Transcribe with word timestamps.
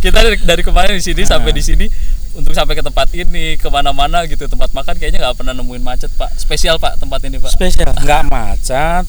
kita 0.00 0.18
dari, 0.24 0.36
dari 0.40 0.62
kemarin 0.64 0.96
di 0.96 1.04
sini 1.04 1.22
sampai 1.28 1.52
di 1.52 1.62
sini 1.62 1.86
untuk 2.32 2.56
sampai 2.56 2.72
ke 2.72 2.82
tempat 2.82 3.12
ini 3.12 3.60
ke 3.60 3.68
mana-mana 3.68 4.24
gitu 4.24 4.48
tempat 4.48 4.72
makan 4.72 4.96
kayaknya 4.96 5.28
nggak 5.28 5.36
pernah 5.36 5.52
nemuin 5.52 5.84
macet 5.84 6.10
pak. 6.16 6.32
Spesial 6.40 6.80
pak 6.80 6.96
tempat 6.96 7.20
ini 7.28 7.36
pak. 7.36 7.52
Spesial. 7.52 7.92
Nggak 8.00 8.32
macet 8.32 9.04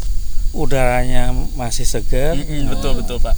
udaranya 0.51 1.31
masih 1.55 1.88
segar 1.88 2.35
Mm-mm, 2.35 2.75
betul 2.75 2.99
betul 2.99 3.17
pak 3.23 3.35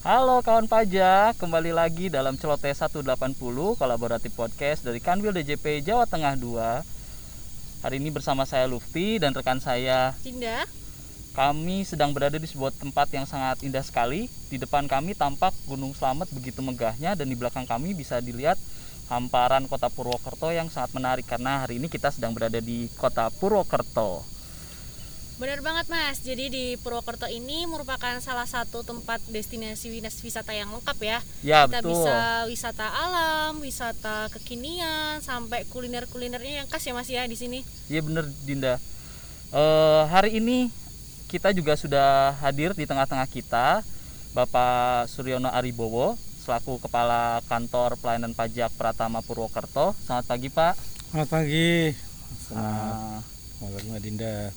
Halo 0.00 0.40
kawan 0.40 0.64
pajak, 0.64 1.36
kembali 1.36 1.76
lagi 1.76 2.08
dalam 2.08 2.32
Celoteh 2.40 2.72
180 2.72 3.04
kolaboratif 3.76 4.32
podcast 4.32 4.80
dari 4.80 4.96
Kanwil 4.96 5.36
DJP 5.36 5.84
Jawa 5.84 6.08
Tengah 6.08 6.40
2. 6.40 7.84
Hari 7.84 8.00
ini 8.00 8.08
bersama 8.08 8.48
saya 8.48 8.64
Lufti 8.64 9.20
dan 9.20 9.36
rekan 9.36 9.60
saya 9.60 10.16
Cinda 10.24 10.64
kami 11.36 11.84
sedang 11.84 12.16
berada 12.16 12.40
di 12.40 12.48
sebuah 12.48 12.72
tempat 12.80 13.12
yang 13.12 13.28
sangat 13.28 13.60
indah 13.60 13.84
sekali. 13.84 14.32
Di 14.48 14.56
depan 14.56 14.88
kami 14.88 15.12
tampak 15.12 15.52
Gunung 15.68 15.92
Slamet 15.92 16.32
begitu 16.32 16.64
megahnya 16.64 17.12
dan 17.12 17.28
di 17.28 17.36
belakang 17.36 17.68
kami 17.68 17.92
bisa 17.92 18.24
dilihat 18.24 18.56
hamparan 19.12 19.68
kota 19.68 19.92
Purwokerto 19.92 20.48
yang 20.48 20.72
sangat 20.72 20.96
menarik 20.96 21.28
karena 21.28 21.68
hari 21.68 21.76
ini 21.76 21.92
kita 21.92 22.08
sedang 22.08 22.32
berada 22.32 22.56
di 22.56 22.88
kota 22.96 23.28
Purwokerto. 23.28 24.39
Benar 25.40 25.64
banget 25.64 25.88
mas, 25.88 26.20
jadi 26.20 26.52
di 26.52 26.76
Purwokerto 26.76 27.24
ini 27.24 27.64
merupakan 27.64 28.12
salah 28.20 28.44
satu 28.44 28.84
tempat 28.84 29.24
destinasi 29.24 29.88
wisata 30.20 30.52
yang 30.52 30.68
lengkap 30.68 30.98
ya 31.00 31.18
Ya 31.40 31.64
Kita 31.64 31.80
betul. 31.80 31.96
bisa 31.96 32.16
wisata 32.44 32.84
alam, 32.84 33.56
wisata 33.56 34.28
kekinian, 34.28 35.24
sampai 35.24 35.64
kuliner-kulinernya 35.64 36.60
yang 36.60 36.68
khas 36.68 36.84
ya 36.84 36.92
mas 36.92 37.08
ya 37.08 37.24
di 37.24 37.40
sini 37.40 37.64
Iya 37.88 38.04
bener 38.04 38.28
Dinda. 38.44 38.76
Eh, 39.50 40.02
hari 40.12 40.36
ini 40.36 40.68
kita 41.32 41.56
juga 41.56 41.72
sudah 41.72 42.36
hadir 42.44 42.76
di 42.76 42.84
tengah-tengah 42.84 43.24
kita 43.24 43.80
Bapak 44.36 45.08
Suryono 45.08 45.48
Aribowo 45.48 46.20
selaku 46.44 46.84
Kepala 46.84 47.40
Kantor 47.48 47.96
Pelayanan 47.96 48.36
Pajak 48.36 48.76
Pratama 48.76 49.24
Purwokerto. 49.24 49.96
Selamat 50.04 50.26
pagi 50.28 50.52
Pak. 50.52 50.74
selamat 51.08 51.28
pagi 51.32 51.96
selamat 52.44 52.60
Ah, 52.60 53.18
malam 53.64 53.96
Dinda 54.04 54.52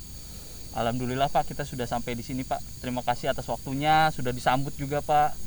Alhamdulillah 0.73 1.29
Pak 1.29 1.53
kita 1.53 1.63
sudah 1.63 1.85
sampai 1.85 2.17
di 2.17 2.25
sini 2.25 2.41
Pak. 2.41 2.59
Terima 2.81 3.05
kasih 3.05 3.29
atas 3.29 3.45
waktunya, 3.45 4.09
sudah 4.09 4.33
disambut 4.33 4.73
juga 4.73 5.05
Pak 5.05 5.37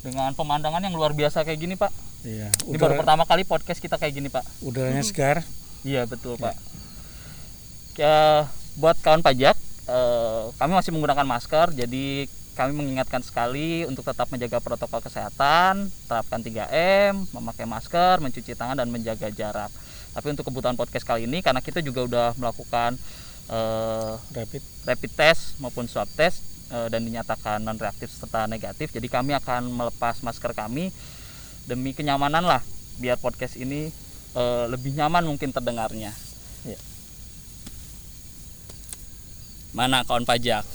dengan 0.00 0.32
pemandangan 0.32 0.80
yang 0.80 0.94
luar 0.94 1.12
biasa 1.12 1.42
kayak 1.42 1.58
gini 1.58 1.74
Pak. 1.74 1.90
iya 2.22 2.52
Ini 2.68 2.76
baru 2.76 2.94
udara, 2.94 3.00
pertama 3.02 3.24
kali 3.26 3.42
podcast 3.48 3.80
kita 3.82 3.98
kayak 3.98 4.14
gini 4.14 4.28
Pak. 4.30 4.44
udaranya 4.62 5.02
segar 5.02 5.42
Iya 5.80 6.04
betul 6.04 6.36
Pak. 6.36 6.54
Ya, 7.96 8.48
buat 8.80 8.96
kawan 9.00 9.20
pajak, 9.20 9.56
eh, 9.88 10.42
kami 10.56 10.72
masih 10.72 10.92
menggunakan 10.94 11.26
masker, 11.26 11.72
jadi 11.76 12.28
kami 12.56 12.72
mengingatkan 12.76 13.24
sekali 13.24 13.88
untuk 13.88 14.04
tetap 14.04 14.28
menjaga 14.28 14.60
protokol 14.60 15.00
kesehatan, 15.00 15.88
terapkan 16.08 16.40
3M, 16.40 17.28
memakai 17.32 17.64
masker, 17.64 18.20
mencuci 18.20 18.52
tangan 18.52 18.76
dan 18.80 18.88
menjaga 18.92 19.32
jarak. 19.32 19.72
Tapi 20.12 20.26
untuk 20.32 20.48
kebutuhan 20.48 20.76
podcast 20.76 21.04
kali 21.08 21.24
ini, 21.24 21.40
karena 21.40 21.64
kita 21.64 21.80
juga 21.80 22.04
udah 22.04 22.28
melakukan 22.36 23.00
eh, 23.50 24.12
rapid 24.16 24.62
rapid 24.86 25.10
test 25.18 25.58
maupun 25.58 25.90
swab 25.90 26.06
test 26.14 26.40
eh, 26.70 26.86
dan 26.86 27.02
dinyatakan 27.02 27.58
non 27.60 27.76
reaktif 27.76 28.08
serta 28.14 28.46
negatif. 28.46 28.94
Jadi 28.94 29.10
kami 29.10 29.34
akan 29.34 29.68
melepas 29.74 30.22
masker 30.22 30.54
kami 30.54 30.94
demi 31.66 31.92
kenyamanan 31.92 32.46
lah 32.46 32.62
biar 33.02 33.18
podcast 33.18 33.58
ini 33.58 33.90
eh, 34.38 34.64
lebih 34.70 34.94
nyaman 34.94 35.26
mungkin 35.26 35.50
terdengarnya. 35.50 36.14
Ya. 36.62 36.78
Mana 39.74 40.02
kawan 40.06 40.26
pajak? 40.26 40.66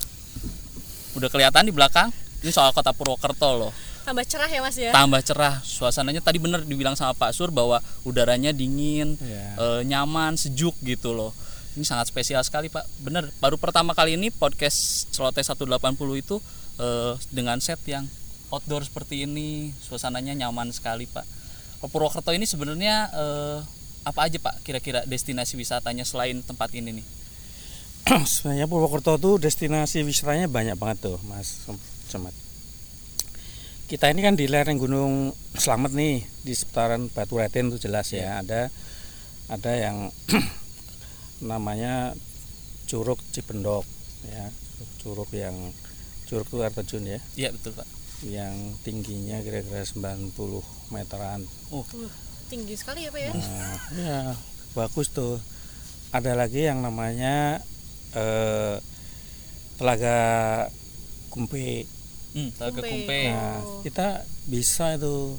Udah 1.15 1.31
kelihatan 1.31 1.67
di 1.67 1.73
belakang? 1.75 2.11
Ini 2.43 2.51
soal 2.51 2.75
kota 2.75 2.91
Purwokerto 2.91 3.49
loh. 3.55 3.73
Tambah 4.05 4.21
cerah 4.21 4.45
ya 4.45 4.61
mas 4.61 4.77
ya 4.77 4.93
Tambah 4.93 5.17
cerah 5.25 5.65
suasananya. 5.65 6.21
Tadi 6.21 6.37
bener 6.37 6.61
dibilang 6.61 6.93
sama 6.93 7.17
Pak 7.17 7.33
Sur 7.33 7.49
bahwa 7.49 7.81
udaranya 8.05 8.53
dingin, 8.53 9.17
ya 9.17 9.57
eh, 9.57 9.81
nyaman, 9.81 10.37
sejuk 10.37 10.77
gitu 10.85 11.15
loh. 11.15 11.33
Ini 11.75 11.83
sangat 11.83 12.07
spesial 12.07 12.39
sekali 12.43 12.71
Pak. 12.71 12.87
Bener, 13.03 13.27
baru 13.43 13.59
pertama 13.59 13.91
kali 13.91 14.15
ini 14.15 14.31
podcast 14.31 15.11
Celoteh 15.11 15.43
180 15.43 15.67
itu 16.15 16.39
eh, 16.79 17.13
dengan 17.35 17.59
set 17.59 17.79
yang 17.87 18.07
outdoor 18.49 18.87
seperti 18.87 19.27
ini, 19.27 19.75
suasananya 19.83 20.35
nyaman 20.35 20.71
sekali 20.71 21.07
Pak. 21.07 21.27
Purwokerto 21.85 22.33
ini 22.33 22.47
sebenarnya 22.47 23.11
eh, 23.11 23.59
apa 24.07 24.31
aja 24.31 24.39
Pak 24.39 24.63
kira-kira 24.63 25.03
destinasi 25.03 25.59
wisatanya 25.59 26.07
selain 26.07 26.41
tempat 26.41 26.71
ini 26.73 27.03
nih? 27.03 27.05
sebenarnya 28.31 28.65
Purwokerto 28.71 29.19
tuh 29.19 29.35
destinasi 29.37 30.01
wisatanya 30.07 30.47
banyak 30.47 30.79
banget 30.79 31.11
tuh 31.11 31.17
Mas 31.27 31.67
Cemat 32.09 32.33
kita 33.85 34.09
ini 34.09 34.25
kan 34.25 34.33
di 34.33 34.49
lereng 34.49 34.81
Gunung 34.81 35.29
Slamet 35.53 35.93
nih 35.93 36.25
di 36.41 36.53
seputaran 36.57 37.05
Batu 37.13 37.37
Raden 37.37 37.69
tuh 37.69 37.77
jelas 37.77 38.09
ya 38.09 38.41
ada 38.41 38.73
ada 39.45 39.71
yang 39.77 40.09
namanya 41.45 42.17
Curug 42.85 43.21
Cipendok 43.29 43.85
ya 44.25 44.49
curug 44.99 45.29
yang 45.31 45.53
curug 46.25 46.45
itu 46.45 46.57
air 46.59 46.73
terjun 46.73 47.05
ya 47.05 47.19
Iya 47.35 47.49
betul 47.53 47.73
Pak. 47.73 47.87
yang 48.25 48.53
tingginya 48.81 49.37
kira-kira 49.39 49.85
90 49.85 50.33
meteran 50.89 51.45
Oh, 51.69 51.85
Uh, 51.93 52.09
Tinggi 52.45 52.73
sekali 52.73 53.01
ya 53.01 53.09
pak 53.09 53.21
ya 53.21 53.31
Nah, 53.31 53.77
ya 53.95 54.19
bagus 54.73 55.09
tuh. 55.09 55.41
Ada 56.09 56.33
lagi 56.33 56.61
yang 56.63 56.79
namanya 56.79 57.57
eh, 58.11 58.77
telaga 59.75 60.17
kumpe. 61.27 61.83
hmm, 62.31 62.49
Telaga 62.53 62.79
Kumpe. 62.79 62.89
Kumpe. 62.91 63.21
Nah, 63.27 63.57
Oh. 63.59 63.81
kita 63.81 64.07
bisa 64.45 64.93
itu 64.93 65.35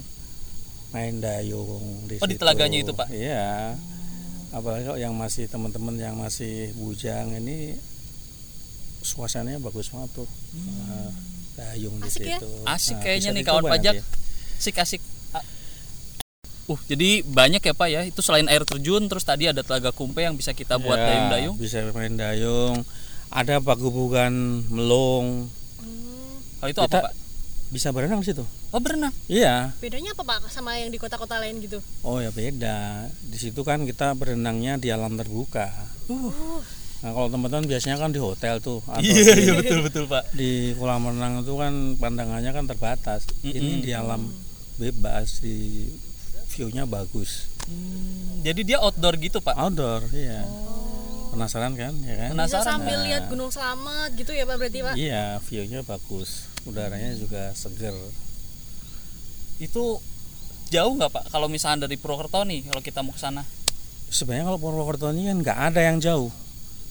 main 0.91 1.17
dayung 1.17 2.05
di 2.05 2.19
Oh, 2.19 2.27
di 2.27 2.35
telaganya 2.35 2.79
itu, 2.79 2.93
Pak? 2.93 3.09
Iya. 3.09 3.79
Apalagi 4.57 4.89
kalau 4.89 4.97
yang 4.97 5.13
masih 5.13 5.45
teman-teman 5.47 5.93
yang 5.95 6.17
masih 6.17 6.73
bujang 6.75 7.29
ini 7.37 7.77
suasananya 9.05 9.61
bagus 9.61 9.93
banget 9.93 10.17
tuh. 10.17 10.29
Nah, 10.57 11.13
dayung 11.55 12.01
di 12.01 12.09
ya? 12.25 12.41
situ. 12.41 12.49
Asik 12.65 12.97
Nah, 12.97 13.03
kayaknya 13.05 13.31
nih 13.33 13.45
kawan 13.45 13.65
pajak. 13.69 13.95
nanti. 13.95 14.09
Asik 14.57 14.77
asik. 14.81 15.03
Uh, 16.67 16.81
jadi 16.89 17.21
banyak 17.23 17.61
ya 17.61 17.75
Pak 17.77 17.89
ya. 17.89 18.01
Itu 18.03 18.25
selain 18.25 18.49
air 18.49 18.65
terjun 18.65 19.07
terus 19.07 19.23
tadi 19.23 19.47
ada 19.47 19.61
Telaga 19.61 19.93
Kumpe 19.93 20.25
yang 20.25 20.35
bisa 20.35 20.51
kita 20.51 20.81
buat 20.81 20.97
Ya, 20.97 21.05
dayung-dayung. 21.07 21.55
Bisa 21.55 21.85
main 21.93 22.17
dayung. 22.17 22.81
Ada 23.29 23.61
pagubukan 23.61 24.33
melong. 24.67 25.53
Hmm, 25.79 26.35
Kalau 26.59 26.71
itu 26.73 26.81
Kita- 26.81 26.99
apa 26.99 27.07
Pak? 27.07 27.15
Bisa 27.67 27.91
berenang 27.91 28.25
di 28.25 28.27
situ. 28.27 28.43
Oh 28.77 28.83
berenang. 28.83 29.09
Iya. 29.25 29.73
Bedanya 29.81 30.13
apa 30.13 30.21
pak 30.21 30.53
sama 30.53 30.77
yang 30.77 30.93
di 30.93 31.01
kota-kota 31.01 31.41
lain 31.41 31.65
gitu 31.65 31.81
Oh 32.03 32.21
ya 32.21 32.29
beda. 32.29 33.09
Di 33.25 33.39
situ 33.41 33.65
kan 33.65 33.81
kita 33.83 34.13
berenangnya 34.13 34.77
di 34.77 34.93
alam 34.93 35.17
terbuka. 35.17 35.73
Uh, 36.13 36.61
Nah 36.97 37.13
kalau 37.13 37.29
teman-teman 37.29 37.65
biasanya 37.65 37.97
kan 37.97 38.09
di 38.09 38.17
hotel 38.19 38.57
tuh 38.59 38.81
atau 38.85 39.01
Iya 39.01 39.33
di, 39.33 39.43
iya 39.45 39.53
betul 39.55 39.81
betul 39.81 40.05
Pak. 40.07 40.33
di 40.33 40.73
kolam 40.75 41.05
renang 41.07 41.41
itu 41.41 41.53
kan 41.53 41.73
pandangannya 41.95 42.53
kan 42.53 42.65
terbatas. 42.65 43.25
Ini 43.41 43.57
Mm-mm. 43.57 43.85
di 43.85 43.93
alam 43.93 44.33
bebas, 44.77 45.41
di 45.41 45.89
view-nya 46.49 46.85
bagus. 46.85 47.53
Hmm, 47.65 48.41
jadi 48.41 48.61
dia 48.61 48.79
outdoor 48.81 49.17
gitu 49.17 49.41
Pak. 49.41 49.57
Outdoor, 49.57 50.09
iya. 50.11 50.41
Penasaran 51.33 51.77
kan, 51.77 51.93
ya 52.01 52.15
kan? 52.17 52.31
Penasaran. 52.33 52.65
bisa 52.65 52.65
sambil 52.65 52.97
Nah. 52.97 53.05
lihat 53.05 53.23
Gunung 53.29 53.53
Selamat 53.53 54.09
gitu 54.17 54.33
ya 54.33 54.45
pak 54.45 54.57
berarti 54.57 54.79
pak 54.81 54.95
Iya, 54.97 55.25
view-nya 55.45 55.81
bagus. 55.83 56.49
Udaranya 56.65 57.13
juga 57.13 57.53
seger. 57.53 57.93
Itu 59.57 60.01
jauh 60.69 60.93
nggak 60.99 61.11
Pak 61.13 61.25
kalau 61.31 61.47
misalnya 61.47 61.87
dari 61.87 61.97
Purwokerto 61.97 62.43
nih 62.43 62.67
kalau 62.69 62.83
kita 62.83 63.01
mau 63.01 63.15
ke 63.15 63.21
sana? 63.23 63.43
Sebenarnya 64.11 64.53
kalau 64.53 64.61
Purwokerto 64.61 65.11
ini 65.15 65.31
kan 65.31 65.37
nggak 65.43 65.59
ada 65.73 65.81
yang 65.81 65.99
jauh. 66.03 66.31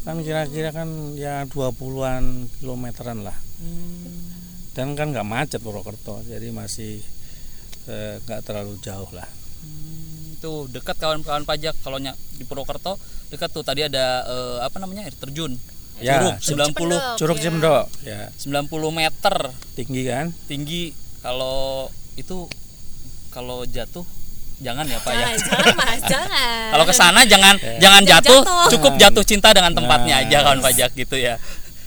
Kan 0.06 0.22
kira-kira 0.22 0.70
kan 0.70 1.18
ya 1.18 1.50
20-an 1.50 2.50
kilometeran 2.62 3.26
lah. 3.26 3.38
Hmm. 3.58 4.32
Dan 4.76 4.94
kan 4.94 5.16
nggak 5.16 5.26
macet 5.26 5.60
Purwokerto, 5.64 6.22
jadi 6.28 6.52
masih 6.52 7.00
eh, 7.88 8.20
nggak 8.24 8.42
terlalu 8.44 8.78
jauh 8.84 9.10
lah. 9.16 9.26
Hmm, 9.66 10.38
tuh 10.44 10.70
dekat 10.70 11.00
kawan-kawan 11.00 11.48
pajak 11.48 11.74
kalau 11.82 11.98
di 12.38 12.44
Purwokerto 12.44 13.00
dekat 13.34 13.50
tuh 13.50 13.66
tadi 13.66 13.82
ada 13.88 14.22
eh, 14.28 14.58
apa 14.62 14.78
namanya 14.78 15.08
air 15.08 15.16
terjun 15.18 15.58
Ya, 16.04 16.36
curug 16.44 16.68
Curug 16.76 16.76
90 16.76 16.76
Cipendok. 16.76 17.16
Curug 17.16 17.38
ya. 17.40 17.44
Cimendok, 17.48 17.86
ya 18.04 18.22
90 18.36 19.00
meter 19.00 19.36
tinggi 19.80 20.02
kan? 20.04 20.28
tinggi 20.44 20.92
kalau 21.24 21.88
itu 22.16 22.48
kalau 23.30 23.64
jatuh 23.66 24.04
jangan 24.58 24.84
ya 24.84 24.98
pak 24.98 25.12
ya 25.12 25.20
jangan 25.20 25.36
jangan 25.38 25.74
mas 25.76 26.02
jangan 26.14 26.68
kalau 26.72 26.86
ke 26.86 26.94
sana 26.94 27.20
jangan 27.24 27.56
jangan 27.60 27.76
Jangan 27.78 28.02
jatuh, 28.06 28.42
jatuh. 28.42 28.68
cukup 28.72 28.94
jatuh 28.96 29.24
cinta 29.24 29.50
dengan 29.52 29.72
tempatnya 29.72 30.16
Nah. 30.16 30.24
aja 30.24 30.38
kawan 30.42 30.60
pajak 30.62 30.92
gitu 30.94 31.16
ya 31.18 31.36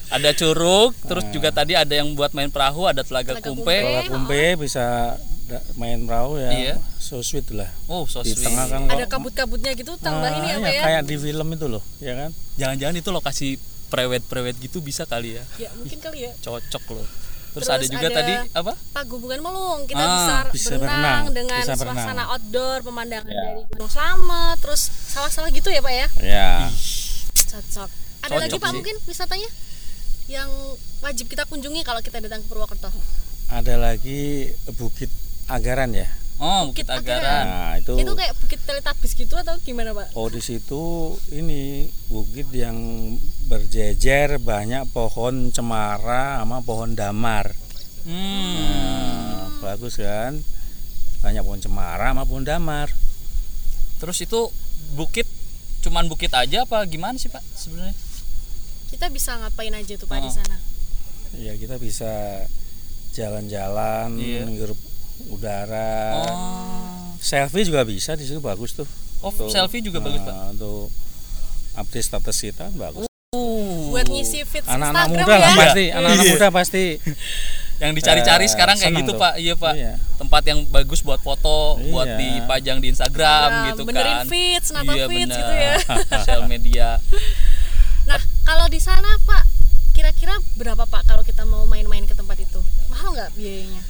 ada 0.09 0.31
curug 0.33 0.93
terus 1.03 1.21
Nah. 1.23 1.33
juga 1.33 1.49
tadi 1.51 1.73
ada 1.75 1.91
yang 1.91 2.13
buat 2.13 2.33
main 2.33 2.49
perahu 2.49 2.85
ada 2.85 3.01
telaga 3.01 3.35
Telaga 3.35 3.45
kumpe 3.47 3.65
Kumpe. 3.65 3.77
Kalau 3.79 4.03
kumpe 4.07 4.41
bisa 4.59 5.17
da- 5.45 5.65
main 5.75 6.01
perahu 6.03 6.37
ya 6.37 6.51
Iya. 6.51 6.75
so 6.99 7.21
sweet 7.21 7.49
lah 7.51 7.73
Oh, 7.87 8.05
so 8.05 8.21
di 8.21 8.31
sweet. 8.31 8.45
tengah 8.45 8.65
kan 8.67 8.85
ada 8.87 9.05
kabut-kabutnya 9.07 9.73
gitu 9.73 9.97
tambah 9.97 10.25
Ah, 10.27 10.37
ini 10.39 10.49
apa 10.55 10.65
iya, 10.67 10.73
ya 10.75 10.83
kayak 10.85 11.03
di 11.05 11.17
film 11.19 11.49
itu 11.51 11.67
loh 11.67 11.81
ya 11.99 12.13
kan 12.15 12.31
Jangan-jangan 12.57 12.95
itu 12.97 13.11
lokasi 13.11 13.49
prewed-prewed 13.89 14.57
gitu 14.59 14.81
bisa 14.81 15.05
kali 15.05 15.37
ya. 15.37 15.45
ya 15.57 15.73
mungkin 15.73 15.97
kali 15.99 16.19
ya 16.23 16.33
Cocok 16.39 16.85
loh. 16.93 17.09
Terus, 17.51 17.65
Terus 17.65 17.69
ada 17.71 17.87
juga 17.89 18.07
ada- 18.07 18.17
tadi 18.19 18.35
apa? 18.53 18.73
Pagubungan 18.93 19.39
Melung 19.41 19.81
kita 19.85 19.99
Ah, 19.99 20.13
bisa, 20.13 20.37
bisa 20.51 20.69
berenang, 20.75 20.93
berenang, 21.25 21.25
dengan 21.33 21.61
bisa 21.61 21.75
suasana 21.75 21.97
berenang. 22.05 22.29
outdoor 22.31 22.79
pemandangan 22.83 23.27
Ya. 23.27 23.41
dari 23.43 23.63
Gunung 23.69 23.91
Slamet 23.91 24.57
terus 24.59 24.83
sawah-sawah 24.87 25.51
gitu 25.51 25.69
ya 25.69 25.81
pak 25.81 25.93
ya 25.93 26.07
ya 26.21 26.51
cocok 27.35 27.91
ada 28.21 28.29
Cocok 28.29 28.39
lagi 28.39 28.57
pak 28.57 28.67
sih. 28.67 28.77
mungkin 28.77 28.95
wisatanya 29.05 29.51
yang 30.29 30.51
wajib 31.01 31.27
kita 31.27 31.43
kunjungi 31.45 31.81
kalau 31.83 31.99
kita 31.99 32.21
datang 32.21 32.41
ke 32.41 32.47
Purwokerto 32.47 32.93
ada 33.49 33.75
lagi 33.77 34.53
Bukit 34.75 35.09
Agaran 35.47 35.93
ya 35.93 36.05
Oh, 36.39 36.71
Bukit, 36.71 36.87
Bukit 36.87 36.89
Agaran. 36.89 37.19
Agaran. 37.19 37.45
nah 37.45 37.73
itu, 37.75 37.93
itu 37.97 38.13
kayak 38.15 38.35
bukit 38.37 38.61
teletabis 38.63 39.13
gitu 39.13 39.35
atau 39.35 39.59
gimana 39.59 39.91
pak 39.91 40.15
oh 40.15 40.27
di 40.27 40.39
situ 40.39 40.85
ini 41.29 41.83
bukit 42.07 42.47
yang 42.51 42.79
berjejer 43.45 44.39
banyak 44.39 44.87
pohon 44.89 45.51
cemara 45.51 46.39
sama 46.39 46.59
pohon 46.61 46.93
damar 46.93 47.51
Hmm. 48.09 48.57
Nah, 48.57 49.45
bagus 49.61 49.99
kan 49.99 50.39
banyak 51.19 51.43
pohon 51.43 51.59
cemara 51.59 52.09
sama 52.09 52.23
pohon 52.23 52.41
damar 52.41 52.89
Terus 53.99 54.23
itu 54.23 54.49
bukit 54.95 55.27
cuman 55.79 56.07
bukit 56.07 56.31
aja 56.31 56.63
apa 56.63 56.83
gimana 56.85 57.15
sih, 57.15 57.27
Pak 57.27 57.43
sebenarnya? 57.53 57.93
kita 58.89 59.11
bisa 59.11 59.37
ngapain 59.37 59.71
aja 59.71 59.95
tuh 59.95 60.07
pak 60.07 60.19
di 60.19 60.27
Oh. 60.27 60.33
sana 60.33 60.57
ya 61.35 61.53
kita 61.55 61.77
bisa 61.77 62.09
jalan-jalan 63.13 64.17
Iya. 64.17 64.47
Udara 65.27 66.15
Oh. 66.17 67.15
selfie 67.19 67.63
juga 67.63 67.83
bisa 67.83 68.15
di 68.15 68.23
situ 68.23 68.39
bagus 68.39 68.73
tuh 68.73 68.87
Oh, 69.19 69.29
Tuh. 69.29 69.51
selfie 69.51 69.83
juga 69.83 69.99
bagus, 69.99 70.23
Pak. 70.23 70.31
Nah, 70.31 70.55
untuk 70.55 70.95
update 71.75 72.07
status 72.07 72.37
kita 72.39 72.71
bagus 72.73 73.11
Uh. 73.29 73.91
buat 73.91 74.07
ngisi 74.07 74.41
feed 74.43 74.63
anak-anak 74.63 75.05
Instagram 75.05 75.11
muda 75.11 75.35
lah 75.35 75.51
ya 75.51 75.59
pasti 75.59 75.85
anak-anak 75.91 76.23
Iya. 76.23 76.33
muda 76.33 76.49
pasti 76.51 76.85
yang 77.79 77.93
dicari-cari 77.93 78.43
Eh, 78.43 78.49
sekarang 78.49 78.75
kayak 78.75 78.95
gitu, 78.97 79.13
tuh. 79.13 79.21
Pak. 79.21 79.35
Iya, 79.37 79.55
Pak. 79.55 79.75
Iya. 79.75 79.93
Tempat 80.17 80.43
yang 80.45 80.59
bagus 80.67 81.01
buat 81.01 81.19
foto, 81.19 81.59
buat 81.85 82.07
Iya. 82.09 82.19
dipajang 82.41 82.79
di 82.79 82.89
Instagram 82.89 83.49
Nah, 83.49 83.65
gitu 83.69 83.83
benerin 83.85 84.17
kan. 84.17 84.27
feeds, 84.27 84.69
nambah 84.73 84.95
iya, 84.95 85.07
feeds 85.07 85.29
bener. 85.29 85.37
gitu 85.37 85.55
ya. 85.55 85.75
Sosial 86.15 86.43
media. 86.47 86.89
nah 88.05 88.17
kalau 88.43 88.65
di 88.67 88.79
sana 88.79 89.05
pak 89.21 89.45
kira-kira 89.93 90.33
berapa 90.55 90.81
pak 90.83 91.05
kalau 91.05 91.21
kita 91.21 91.45
mau 91.45 91.67
main-main 91.67 92.03
ke 92.03 92.15
tempat 92.15 92.39
itu 92.39 92.57
mahal 92.89 93.13
nggak 93.13 93.35
biayanya 93.35 93.83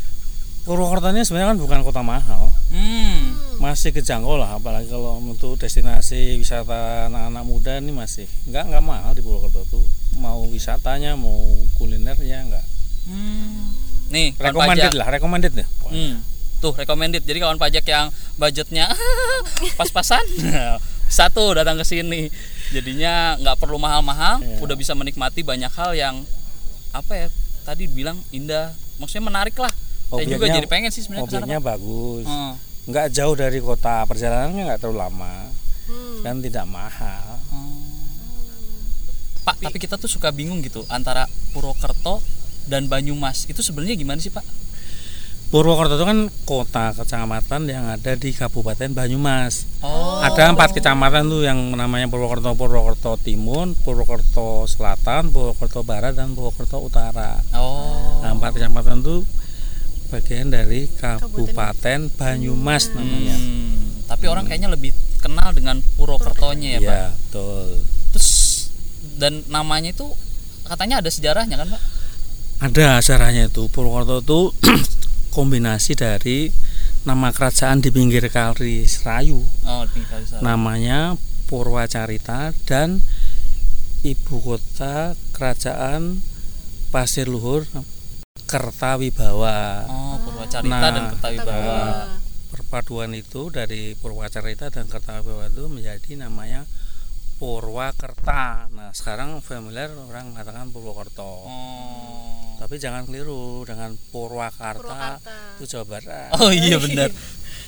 Purwokerto 0.68 1.08
ini 1.08 1.24
sebenarnya 1.24 1.48
kan 1.50 1.58
bukan 1.58 1.80
kota 1.80 2.02
mahal 2.02 2.52
Hmm. 2.68 3.32
masih 3.56 3.90
kejangkau 3.90 4.36
lah 4.36 4.54
apalagi 4.54 4.86
kalau 4.86 5.16
untuk 5.16 5.56
destinasi 5.56 6.36
wisata 6.36 7.08
anak-anak 7.08 7.42
muda 7.42 7.72
ini 7.74 7.88
masih 7.90 8.28
nggak 8.44 8.68
nggak 8.68 8.84
mahal 8.84 9.10
di 9.10 9.20
Purwokerto 9.20 9.64
tuh 9.66 9.84
mau 10.14 10.44
wisatanya 10.44 11.16
mau 11.16 11.48
kulinernya 11.74 12.44
nggak 12.44 12.66
Hmm. 13.08 13.72
Nih, 14.08 14.36
recommended 14.36 14.84
pajak. 14.86 14.92
lah 14.94 15.08
recommended 15.08 15.52
ya 15.54 15.66
Hmm. 15.82 16.20
Tuh 16.58 16.74
recommended. 16.74 17.22
Jadi 17.22 17.38
kawan 17.38 17.54
pajak 17.54 17.86
yang 17.86 18.10
budgetnya 18.34 18.90
pas-pasan 19.78 20.20
satu 21.08 21.54
datang 21.54 21.78
ke 21.78 21.86
sini. 21.86 22.28
Jadinya 22.68 23.38
nggak 23.38 23.56
perlu 23.56 23.78
mahal-mahal, 23.78 24.42
Iya. 24.42 24.58
udah 24.60 24.74
bisa 24.74 24.92
menikmati 24.92 25.40
banyak 25.40 25.70
hal 25.70 25.94
yang 25.94 26.14
apa 26.90 27.12
ya? 27.14 27.26
Tadi 27.62 27.86
bilang 27.86 28.20
indah, 28.28 28.70
maksudnya 28.96 29.24
menarik 29.24 29.54
lah. 29.54 29.70
Saya 30.08 30.24
juga 30.24 30.46
jadi 30.48 30.68
pengen 30.68 30.90
sih 30.90 31.04
sebenarnya 31.04 31.24
objeknya 31.28 31.58
bagus 31.60 32.24
Pak. 32.24 32.32
Hmm. 32.32 32.54
nggak 32.88 33.06
jauh 33.12 33.34
dari 33.36 33.58
kota 33.60 34.08
perjalanannya 34.08 34.62
nggak 34.64 34.80
terlalu 34.80 34.98
lama 35.04 35.34
hmm. 35.92 36.24
dan 36.24 36.34
tidak 36.40 36.64
mahal 36.64 37.36
Pak, 39.44 39.64
tapi 39.64 39.80
kita 39.80 39.96
tuh 39.96 40.12
suka 40.12 40.28
bingung 40.28 40.60
gitu 40.60 40.84
antara 40.92 41.24
Purwokerto 41.56 42.20
dan 42.68 42.84
Banyumas. 42.84 43.48
Itu 43.48 43.64
sebenarnya 43.64 43.96
gimana 43.96 44.20
sih, 44.20 44.28
Pak? 44.28 44.44
Purwokerto 45.48 45.96
itu 45.96 46.04
kan 46.04 46.20
kota 46.44 46.92
kecamatan 46.92 47.64
yang 47.64 47.88
ada 47.88 48.12
di 48.12 48.36
Kabupaten 48.36 48.92
Banyumas 48.92 49.64
Oh. 49.80 50.20
ada 50.20 50.52
empat 50.52 50.76
kecamatan 50.76 51.32
tuh 51.32 51.48
yang 51.48 51.56
namanya 51.72 52.04
Purwokerto 52.12 52.52
Purwokerto 52.52 53.16
Timur 53.16 53.72
Purwokerto 53.80 54.68
Selatan 54.68 55.32
Purwokerto 55.32 55.80
Barat 55.88 56.12
dan 56.12 56.36
Purwokerto 56.36 56.84
Utara 56.84 57.40
Oh. 57.56 58.20
nah 58.20 58.36
empat 58.36 58.60
kecamatan 58.60 59.00
itu 59.00 59.24
bagian 60.08 60.48
dari 60.48 60.88
Kabupaten 60.90 62.08
Banyumas 62.10 62.90
namanya 62.90 63.36
Hmm, 63.36 64.04
tapi 64.06 64.24
orang 64.24 64.44
kayaknya 64.44 64.68
lebih 64.68 64.90
kenal 65.18 65.50
dengan 65.50 65.84
Purwokertonya 65.94 66.68
ya, 66.74 66.80
Pak. 66.80 66.86
Iya 66.86 67.06
betul 67.12 67.66
Terus 68.10 68.30
dan 69.16 69.44
namanya 69.46 69.90
itu 69.90 70.06
katanya 70.62 71.00
ada 71.00 71.08
sejarahnya 71.08 71.56
kan, 71.56 71.68
Pak? 71.70 71.82
ada 72.60 72.98
acaranya 72.98 73.46
itu 73.46 73.68
Purwokerto 73.68 74.18
itu 74.18 74.40
kombinasi 75.36 75.92
dari 75.92 76.48
nama 77.02 77.30
kerajaan 77.30 77.78
di 77.78 77.88
pinggir 77.88 78.24
kali 78.26 78.82
Serayu 78.84 79.38
Oh, 79.62 79.82
di 79.84 79.90
pinggir 79.94 80.08
kali 80.10 80.24
Sarayu. 80.24 80.42
namanya 80.42 80.98
Purwacarita 81.46 82.52
dan 82.64 83.00
ibu 84.00 84.36
kota 84.38 85.12
kerajaan 85.32 86.20
Pasir 86.88 87.26
Luhur 87.26 87.68
Kertawibawa. 88.48 89.84
Oh, 89.84 90.16
Purwacarita 90.24 90.72
Nah, 90.72 90.88
dan 90.88 91.04
Kertawibawa. 91.12 91.78
Perpaduan 92.48 93.12
itu 93.12 93.52
dari 93.52 93.92
Purwacarita 93.92 94.72
dan 94.72 94.88
Kertawibawa 94.88 95.52
itu 95.52 95.68
menjadi 95.68 96.16
namanya 96.16 96.64
Purwakerta. 97.36 98.72
Nah, 98.72 98.90
sekarang 98.96 99.44
familiar 99.44 99.92
orang 99.92 100.32
mengatakan 100.32 100.72
Purwokerto. 100.72 101.44
Oh. 101.44 102.56
Tapi 102.58 102.80
jangan 102.82 103.06
keliru 103.06 103.62
dengan 103.62 103.94
Purwakarta, 104.10 104.82
Purwakarta. 104.82 105.36
itu 105.60 105.64
Jawa 105.70 105.84
Barat. 105.86 106.30
Oh 106.42 106.50
iya 106.50 106.80
benar. 106.82 107.12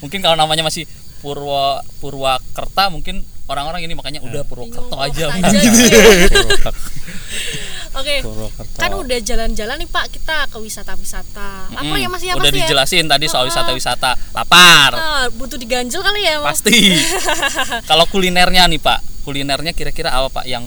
Mungkin 0.02 0.18
kalau 0.24 0.34
namanya 0.34 0.66
masih 0.66 0.88
Purwa 1.20 1.84
Purwakerta 2.02 2.90
mungkin 2.90 3.22
orang-orang 3.46 3.86
ini 3.86 3.94
makanya 3.94 4.24
udah 4.24 4.42
Purwokerto 4.48 4.90
Bingung, 4.90 5.06
aja. 5.06 5.24
Purwokerto 5.30 5.54
aja 5.54 5.58
gitu. 5.62 5.98
Purwakarta. 6.34 6.90
Oke, 8.00 8.16
Purwokerto. 8.20 8.76
kan 8.76 8.90
udah 8.92 9.18
jalan-jalan 9.20 9.76
nih 9.76 9.86
Pak 9.86 10.04
kita 10.10 10.36
ke 10.46 10.56
wisata-wisata. 10.56 11.50
Apa 11.70 11.84
Mm, 11.86 11.98
ya 11.98 12.08
Mas 12.08 12.22
ya 12.22 12.32
udah 12.34 12.48
ya? 12.48 12.56
dijelasin 12.58 13.04
tadi 13.06 13.26
soal 13.26 13.44
Ah. 13.44 13.48
wisata-wisata. 13.48 14.10
Lapar. 14.32 14.90
Ah, 14.92 15.24
butuh 15.30 15.54
diganjel 15.54 16.00
kali 16.00 16.20
ya 16.22 16.38
Mas. 16.38 16.58
Pasti. 16.58 16.96
kalau 17.90 18.04
kulinernya 18.06 18.64
nih 18.66 18.78
Pak, 18.78 18.98
kulinernya 19.22 19.70
kira-kira 19.70 20.10
apa 20.10 20.32
Pak 20.32 20.46
yang 20.46 20.64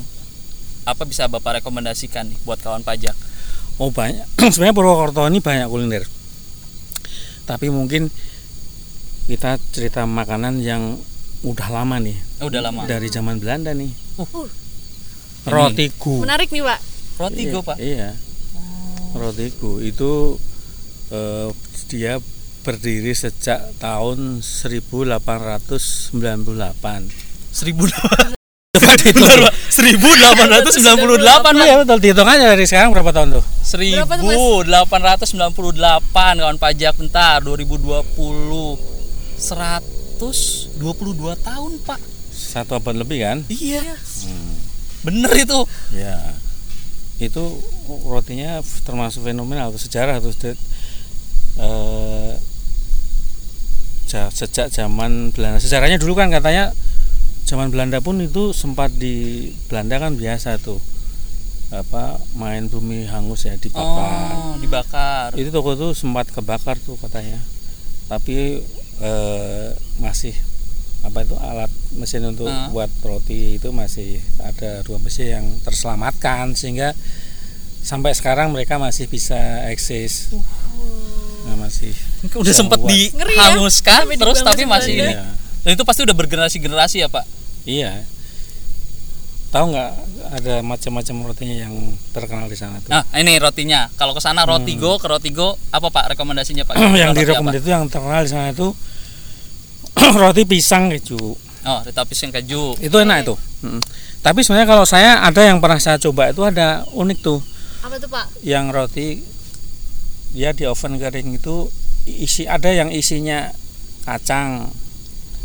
apa 0.83 1.03
bisa 1.03 1.25
Bapak 1.25 1.59
rekomendasikan 1.59 2.27
nih 2.27 2.37
buat 2.43 2.57
kawan 2.57 2.81
pajak? 2.81 3.15
Oh 3.75 3.89
banyak. 3.89 4.27
Sebenarnya 4.53 4.73
Purwokerto 4.73 5.25
ini 5.25 5.39
banyak 5.39 5.65
kuliner. 5.65 6.03
Tapi 7.43 7.67
mungkin 7.67 8.07
kita 9.25 9.55
cerita 9.71 10.03
makanan 10.03 10.59
yang 10.59 10.99
udah 11.41 11.67
lama 11.69 11.97
nih. 11.97 12.15
Oh, 12.39 12.47
udah 12.47 12.61
lama. 12.61 12.83
Dari 12.83 13.07
zaman 13.07 13.35
Belanda 13.35 13.71
nih. 13.71 13.91
Uh, 14.15 14.47
Roti 15.43 15.91
gu. 15.91 16.23
menarik 16.23 16.47
nih 16.49 16.61
Pak. 16.61 16.79
Roti 17.17 17.43
Iya, 17.45 17.61
Pak. 17.61 17.77
Iya. 17.77 18.09
Roti 19.13 19.45
gu 19.61 19.77
itu 19.85 20.41
eh, 21.13 21.49
dia 21.85 22.17
berdiri 22.63 23.13
sejak 23.13 23.77
tahun 23.77 24.41
1898. 24.41 26.13
Seribu 27.53 27.85
itu. 27.85 28.01
Benar, 28.73 29.37
Pak. 29.45 29.53
1898 29.69 31.45
Pak. 31.45 31.53
Iya 31.53 31.75
betul. 31.85 31.97
Dihitung 32.01 32.25
aja 32.25 32.45
dari 32.49 32.65
sekarang 32.65 32.89
berapa 32.89 33.13
tahun 33.13 33.37
tuh? 33.37 33.43
Berapa 34.01 34.17
tuh, 34.17 34.65
1898 34.65 36.41
kawan 36.41 36.57
pajak 36.57 36.93
bentar 36.97 37.37
2020 37.45 38.09
122 39.37 40.79
tahun 41.43 41.71
Pak. 41.85 41.99
Satu 42.33 42.73
abad 42.79 42.95
lebih 42.97 43.21
kan? 43.21 43.45
Iya. 43.51 43.83
Bener 45.03 45.33
itu. 45.35 45.59
Ya, 45.93 46.33
itu 47.21 47.43
rotinya 48.09 48.61
termasuk 48.85 49.25
fenomenal 49.25 49.69
atau 49.69 49.81
sejarah 49.81 50.17
Ded. 50.21 50.57
Eh, 51.53 52.33
ja- 54.09 54.33
sejak 54.33 54.73
zaman 54.73 55.29
Belanda. 55.33 55.61
Sejarahnya 55.61 56.01
dulu 56.01 56.17
kan 56.17 56.33
katanya 56.33 56.73
zaman 57.45 57.69
Belanda 57.69 58.01
pun 58.01 58.17
itu 58.21 58.53
sempat 58.55 58.89
di 58.95 59.49
Belanda 59.69 59.99
kan 60.01 60.17
biasa 60.17 60.57
tuh 60.57 60.79
apa 61.73 62.21
main 62.37 62.69
bumi 62.69 63.09
hangus 63.09 63.49
ya 63.49 63.57
dibakar. 63.57 64.33
Oh, 64.33 64.57
dibakar. 64.61 65.29
Itu 65.33 65.49
toko 65.49 65.73
tuh 65.73 65.91
sempat 65.97 66.29
kebakar 66.29 66.77
tuh 66.81 66.97
katanya. 67.01 67.41
Tapi 68.09 68.61
eh, 69.01 69.69
masih 69.97 70.33
apa 71.03 71.19
itu 71.19 71.35
alat 71.35 71.67
mesin 71.93 72.23
untuk 72.25 72.47
Ah. 72.47 72.67
buat 72.69 72.87
roti 73.01 73.55
itu 73.55 73.69
masih 73.69 74.17
ada 74.37 74.81
dua 74.81 74.97
mesin 74.97 75.27
yang 75.29 75.45
terselamatkan 75.61 76.51
sehingga 76.53 76.95
sampai 77.79 78.11
sekarang 78.11 78.49
mereka 78.49 78.75
masih 78.77 79.05
bisa 79.05 79.35
eksis. 79.67 80.31
Nah, 81.43 81.59
masih 81.59 81.91
udah. 82.31 82.55
Ngeri 83.11 83.35
ya, 83.35 83.51
dihanguskan 83.51 83.99
sampai 84.01 84.15
terus 84.15 84.39
tapi 84.41 84.63
masih 84.65 84.93
ini 84.95 85.11
Iya. 85.11 85.27
dan 85.61 85.71
itu 85.71 85.83
pasti 85.83 86.01
udah 86.01 86.15
bergenerasi-generasi 86.15 86.95
ya 86.99 87.07
pak 87.07 87.27
Iya. 87.63 88.07
Tahu 89.49 89.65
nggak 89.69 89.91
ada 90.33 90.55
macam-macam 90.61 91.15
rotinya 91.25 91.53
yang 91.59 91.73
terkenal 92.09 92.47
di 92.47 92.55
sana 92.55 92.79
tuh. 92.79 92.89
nah 92.89 93.05
ini 93.13 93.37
rotinya 93.37 93.85
kalau 93.93 94.11
ke 94.11 94.19
sana 94.19 94.47
rotigo 94.47 94.97
ke 94.97 95.05
rotigo 95.05 95.59
apa 95.69 95.87
pak 95.87 96.15
rekomendasinya 96.15 96.63
pak 96.63 96.73
Hmm. 96.73 96.95
yang 96.97 97.11
direkomendasi 97.13 97.59
itu 97.59 97.69
yang 97.69 97.85
terkenal 97.85 98.23
di 98.23 98.31
sana 98.31 98.49
itu 98.49 98.73
roti 100.21 100.43
pisang 100.43 100.91
keju. 100.91 101.19
oh 101.63 101.79
roti 101.83 102.01
pisang 102.09 102.29
keju 102.33 102.75
Itu 102.79 102.99
enak 102.99 103.27
itu. 103.27 103.35
Mm. 103.63 103.81
Tapi 104.23 104.39
sebenarnya 104.39 104.67
kalau 104.67 104.85
saya 104.87 105.19
ada 105.19 105.41
yang 105.43 105.59
pernah 105.59 105.79
saya 105.79 105.99
coba 105.99 106.31
itu 106.31 106.41
ada 106.43 106.87
unik 106.95 107.19
tuh. 107.19 107.39
apa 107.83 107.99
tuh 107.99 108.07
pak 108.07 108.31
Yang 108.39 108.65
roti 108.71 109.07
dia 110.31 110.55
di 110.55 110.63
oven 110.65 110.97
kering 110.97 111.37
itu 111.37 111.69
isi 112.09 112.49
ada 112.49 112.71
yang 112.73 112.89
isinya 112.89 113.53
kacang, 114.03 114.67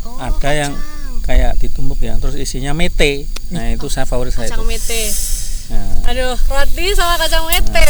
oh, 0.03 0.17
ada 0.19 0.51
yang 0.51 0.73
kacang. 0.75 1.23
kayak 1.23 1.53
ditumbuk 1.61 2.01
ya, 2.03 2.17
terus 2.19 2.35
isinya 2.35 2.75
mete. 2.75 3.29
Nah, 3.55 3.71
itu 3.71 3.87
saya 3.93 4.09
favorit 4.09 4.33
saya 4.35 4.51
kacang 4.51 4.65
itu. 4.65 4.73
mete 4.75 5.03
Nah, 5.69 6.09
aduh 6.09 6.37
roti 6.49 6.97
sama 6.97 7.21
kacang 7.21 7.45
mete 7.45 7.85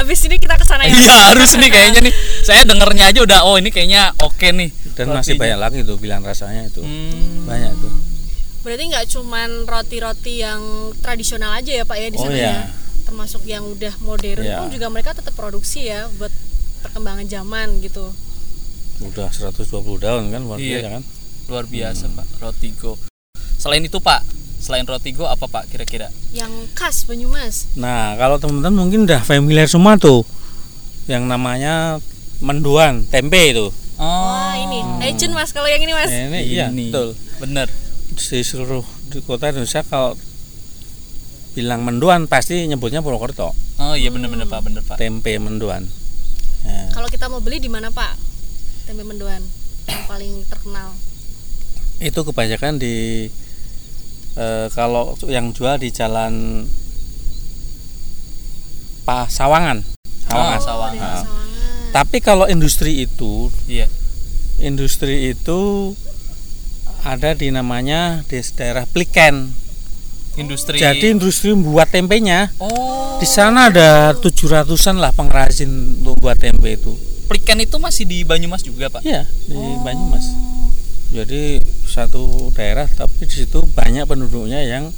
habis 0.00 0.20
ini 0.22 0.36
kita 0.36 0.54
ke 0.54 0.64
sana 0.64 0.82
ya 0.82 0.92
iya 0.92 1.16
harus 1.28 1.52
nih 1.54 1.68
kayaknya 1.68 2.00
nih 2.02 2.14
saya 2.40 2.64
dengernya 2.64 3.04
aja 3.06 3.20
udah 3.20 3.38
oh 3.42 3.54
ini 3.54 3.68
kayaknya 3.68 4.16
oke 4.16 4.48
nih 4.50 4.72
dan 4.92 5.06
masih 5.08 5.36
rotinya. 5.36 5.40
banyak 5.46 5.58
lagi 5.60 5.78
tuh 5.82 5.96
pilihan 5.96 6.22
rasanya 6.22 6.62
itu. 6.66 6.80
Hmm. 6.80 7.44
Banyak 7.44 7.72
tuh. 7.74 7.92
berarti 8.60 8.84
nggak 8.86 9.06
cuman 9.08 9.50
roti-roti 9.64 10.34
yang 10.38 10.60
tradisional 10.98 11.52
aja 11.54 11.72
ya 11.72 11.84
pak 11.84 11.96
ya 11.96 12.08
di 12.08 12.16
Oh, 12.16 12.22
sana 12.22 12.34
iya. 12.34 12.44
ya 12.46 12.56
termasuk 13.02 13.42
yang 13.44 13.64
udah 13.66 13.94
modern 14.00 14.40
Iya. 14.40 14.56
pun 14.58 14.68
juga 14.70 14.86
mereka 14.86 15.10
tetap 15.12 15.32
produksi 15.32 15.84
ya 15.84 16.08
buat 16.16 16.28
perkembangan 16.80 17.24
zaman 17.26 17.80
gitu 17.80 18.12
Udah 19.00 19.28
120 19.28 19.64
tahun 19.96 20.22
kan 20.28 20.40
luar 20.42 20.56
Iya. 20.56 20.76
biasa 20.76 20.88
kan. 20.90 21.02
luar 21.46 21.64
biasa 21.66 22.04
pak 22.10 22.26
rotigo 22.38 22.92
selain 23.56 23.80
itu 23.82 23.96
pak 23.98 24.20
selain 24.70 24.86
rotigo 24.86 25.26
apa 25.26 25.50
pak 25.50 25.66
kira-kira 25.66 26.06
yang 26.30 26.46
khas 26.72 27.02
Banyumas 27.02 27.66
Nah, 27.74 28.14
kalau 28.14 28.38
teman-teman 28.38 28.86
mungkin 28.86 29.02
udah 29.02 29.18
familiar 29.20 29.66
semua 29.66 29.98
tuh 29.98 30.22
yang 31.10 31.26
namanya 31.26 31.98
menduan, 32.38 33.02
tempe 33.10 33.50
itu. 33.50 33.66
oh 33.98 34.06
wah 34.30 34.54
ini 34.54 34.78
legend 35.02 35.34
mas 35.34 35.50
kalau 35.50 35.66
yang 35.66 35.82
ini 35.82 35.90
mas 35.90 36.06
Nah, 36.06 36.30
ini 36.30 36.40
iya, 36.46 36.70
Ini. 36.70 36.94
betul. 36.94 37.18
bener 37.42 37.66
Di 38.14 38.46
seluruh 38.46 38.86
di 39.10 39.18
kota 39.20 39.50
Indonesia 39.50 39.82
kalau 39.82 40.14
bilang 41.50 41.82
menduan 41.82 42.30
pasti 42.30 42.62
nyebutnya 42.64 43.02
Purwokerto. 43.02 43.50
oh 43.76 43.94
iya 43.98 44.14
bener-bener 44.14 44.46
pak 44.46 44.62
bener 44.62 44.86
pak 44.86 45.02
Tempe 45.02 45.34
menduan. 45.36 45.82
Nah, 46.62 46.94
kalau 46.94 47.10
kita 47.10 47.26
mau 47.26 47.42
beli 47.42 47.58
di 47.58 47.66
mana 47.66 47.90
pak 47.90 48.14
tempe 48.86 49.02
mendoan 49.02 49.42
yang 49.86 50.02
paling 50.06 50.46
terkenal 50.46 50.94
itu 51.98 52.20
kebanyakan 52.22 52.78
di 52.78 53.26
eh, 54.40 54.66
kalau 54.72 55.12
yang 55.28 55.52
jual 55.52 55.76
di 55.76 55.92
jalan 55.92 56.64
Pasawangan. 59.04 59.84
Sawangan. 60.28 60.58
Oh, 60.60 60.64
Sawangan. 60.64 60.96
Nah. 60.96 61.24
Tapi 61.90 62.22
kalau 62.22 62.46
industri 62.46 63.02
itu 63.02 63.50
iya 63.66 63.90
industri 64.62 65.34
itu 65.34 65.92
ada 67.02 67.34
di 67.34 67.50
namanya 67.50 68.22
di 68.28 68.38
daerah 68.54 68.86
Pliken. 68.86 69.50
industri 70.38 70.78
Jadi 70.78 71.10
industri 71.10 71.50
membuat 71.50 71.90
tempenya 71.90 72.54
oh 72.62 73.18
di 73.18 73.26
sana 73.28 73.68
ada 73.68 74.16
700-an 74.16 74.96
lah 74.96 75.12
pengrajin 75.12 75.68
untuk 76.00 76.16
buat 76.22 76.38
tempe 76.40 76.78
itu. 76.78 76.96
Pliken 77.28 77.60
itu 77.60 77.76
masih 77.76 78.08
di 78.08 78.24
Banyumas 78.24 78.64
juga 78.64 78.88
pak 78.88 79.04
Iya, 79.04 79.28
di 79.44 79.58
Banyumas. 79.84 80.24
Jadi 81.10 81.58
satu 81.84 82.54
daerah 82.54 82.86
tapi 82.86 83.26
di 83.26 83.34
situ 83.42 83.62
banyak 83.74 84.06
penduduknya 84.06 84.62
yang 84.62 84.94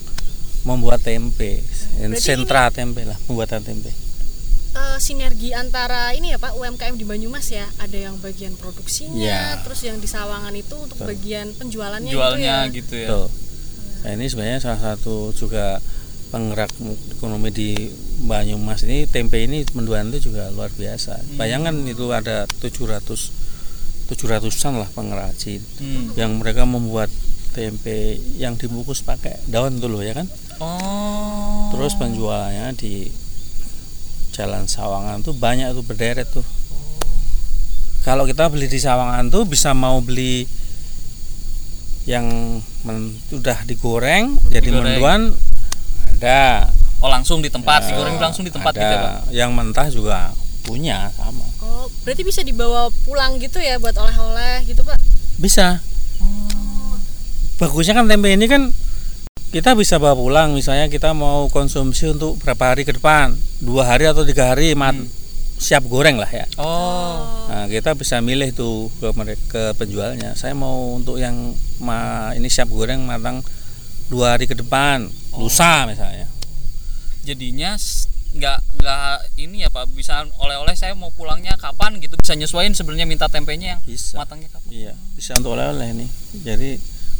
membuat 0.62 1.00
tempe. 1.02 1.64
Berarti 1.98 2.20
Sentra 2.20 2.68
tempe 2.70 3.02
lah, 3.02 3.16
pembuatan 3.26 3.64
tempe. 3.64 3.90
Eh, 4.72 4.96
sinergi 4.96 5.52
antara 5.52 6.16
ini 6.16 6.32
ya 6.32 6.40
Pak 6.40 6.56
UMKM 6.56 6.96
di 6.96 7.04
Banyumas 7.04 7.44
ya 7.52 7.68
ada 7.76 7.92
yang 7.92 8.16
bagian 8.24 8.56
produksinya 8.56 9.20
Ya. 9.20 9.60
terus 9.60 9.84
yang 9.84 10.00
di 10.00 10.08
Sawangan 10.08 10.48
itu 10.56 10.72
untuk 10.80 10.96
Betul. 10.96 11.12
bagian 11.12 11.52
penjualannya 11.60 12.08
jualnya 12.08 12.72
gitu 12.72 12.80
gitu 12.80 12.94
ya 13.04 13.08
Betul. 13.12 13.26
Nah, 14.02 14.10
ini 14.16 14.24
sebenarnya 14.32 14.58
salah 14.64 14.80
satu 14.80 15.36
juga 15.36 15.76
penggerak 16.32 16.72
ekonomi 17.12 17.52
di 17.52 17.70
Banyumas 18.24 18.80
ini 18.88 19.04
tempe 19.04 19.44
ini 19.44 19.60
menduan 19.76 20.08
itu 20.08 20.32
juga 20.32 20.48
luar 20.48 20.72
biasa. 20.72 21.20
Bayangkan 21.36 21.76
itu 21.84 22.08
ada 22.08 22.48
700 22.64 23.04
700-an 24.12 24.74
lah 24.76 24.88
pengrajin 24.88 25.60
Hmm. 25.76 26.12
yang 26.14 26.36
mereka 26.36 26.62
membuat 26.62 27.08
tempe 27.50 28.06
yang 28.34 28.54
dibungkus 28.54 29.00
pakai 29.00 29.36
daun 29.44 29.76
tuh 29.76 29.86
loh 29.86 30.00
ya 30.00 30.14
kan. 30.14 30.24
oh 30.58 31.68
Terus 31.70 31.92
penjualannya 31.94 32.72
di 32.74 33.08
Jalan 34.30 34.64
Sawangan 34.64 35.20
tuh 35.20 35.32
banyak 35.32 35.72
tuh 35.72 35.82
berderet 35.82 36.24
tuh. 36.26 36.44
Kalau 38.00 38.24
kita 38.24 38.46
beli 38.46 38.64
di 38.64 38.76
Sawangan 38.76 39.28
tuh 39.28 39.44
bisa 39.44 39.70
mau 39.70 40.00
beli 40.00 40.48
yang 42.02 42.26
men- 42.82 43.14
udah 43.30 43.62
digoreng 43.62 44.34
jadi 44.46 44.58
Digoreng. 44.64 44.82
menduan 44.98 45.20
ada. 46.08 46.66
oh 46.98 47.06
langsung 47.06 47.38
di 47.38 47.46
tempat 47.46 47.78
Ya, 47.80 47.88
digoreng 47.88 48.18
langsung 48.18 48.42
di 48.42 48.50
tempat 48.50 48.72
ada. 48.72 48.80
gitu 48.80 48.90
ya 48.90 48.98
pak 48.98 49.14
Yang 49.30 49.50
mentah 49.52 49.86
juga 49.88 50.18
punya 50.62 51.10
sama. 51.18 51.44
oh 51.66 51.86
berarti 52.06 52.22
bisa 52.22 52.40
dibawa 52.46 52.88
pulang 53.04 53.36
gitu 53.42 53.58
ya 53.58 53.78
buat 53.82 53.94
oleh-oleh 53.98 54.62
gitu 54.66 54.82
Pak 54.86 54.98
Bisa. 55.42 55.82
Bagusnya 57.58 57.98
kan 57.98 58.06
tempe 58.06 58.30
ini 58.30 58.46
kan 58.46 58.70
kita 59.50 59.74
bisa 59.74 59.98
bawa 59.98 60.14
pulang 60.14 60.54
misalnya 60.54 60.86
kita 60.86 61.12
mau 61.12 61.50
konsumsi 61.50 62.08
untuk 62.14 62.38
berapa 62.40 62.72
hari 62.72 62.86
ke 62.86 62.96
depan 62.96 63.34
dua 63.60 63.84
hari 63.84 64.08
atau 64.08 64.24
tiga 64.24 64.54
hari 64.54 64.72
mat 64.72 64.96
siap 65.60 65.84
goreng 65.86 66.16
lah 66.16 66.30
ya 66.30 66.46
oh 66.56 67.42
Nah, 67.52 67.68
kita 67.68 67.92
bisa 67.92 68.16
milih 68.24 68.56
tuh 68.56 68.88
ke 68.96 69.12
mereka 69.12 69.44
ke 69.52 69.62
penjualnya. 69.76 70.32
Saya 70.32 70.56
mau 70.56 70.96
untuk 70.96 71.20
yang 71.20 71.52
ma, 71.84 72.32
ini 72.32 72.48
siap 72.48 72.72
goreng 72.72 73.04
matang 73.04 73.44
dua 74.08 74.40
hari 74.40 74.48
ke 74.48 74.56
depan, 74.56 75.04
lusa 75.36 75.84
misalnya. 75.84 76.32
jadinya 77.22 77.76
nggak 78.32 78.58
nggak 78.74 79.08
ini 79.36 79.60
ya 79.60 79.68
pak 79.68 79.92
bisa 79.92 80.24
oleh-oleh 80.36 80.72
saya 80.72 80.92
mau 80.92 81.08
pulangnya 81.08 81.52
kapan 81.54 81.96
gitu 81.96 82.16
bisa 82.16 82.32
nyesuaiin 82.32 82.72
sebenarnya 82.72 83.04
minta 83.04 83.28
tempenya 83.28 83.76
yang 83.76 83.80
Bisa. 83.82 84.16
matangnya 84.16 84.48
kapan 84.48 84.70
Iya, 84.72 84.92
bisa 85.12 85.36
untuk 85.36 85.52
oleh-oleh 85.52 85.88
nih. 85.94 86.08
Jadi 86.40 86.70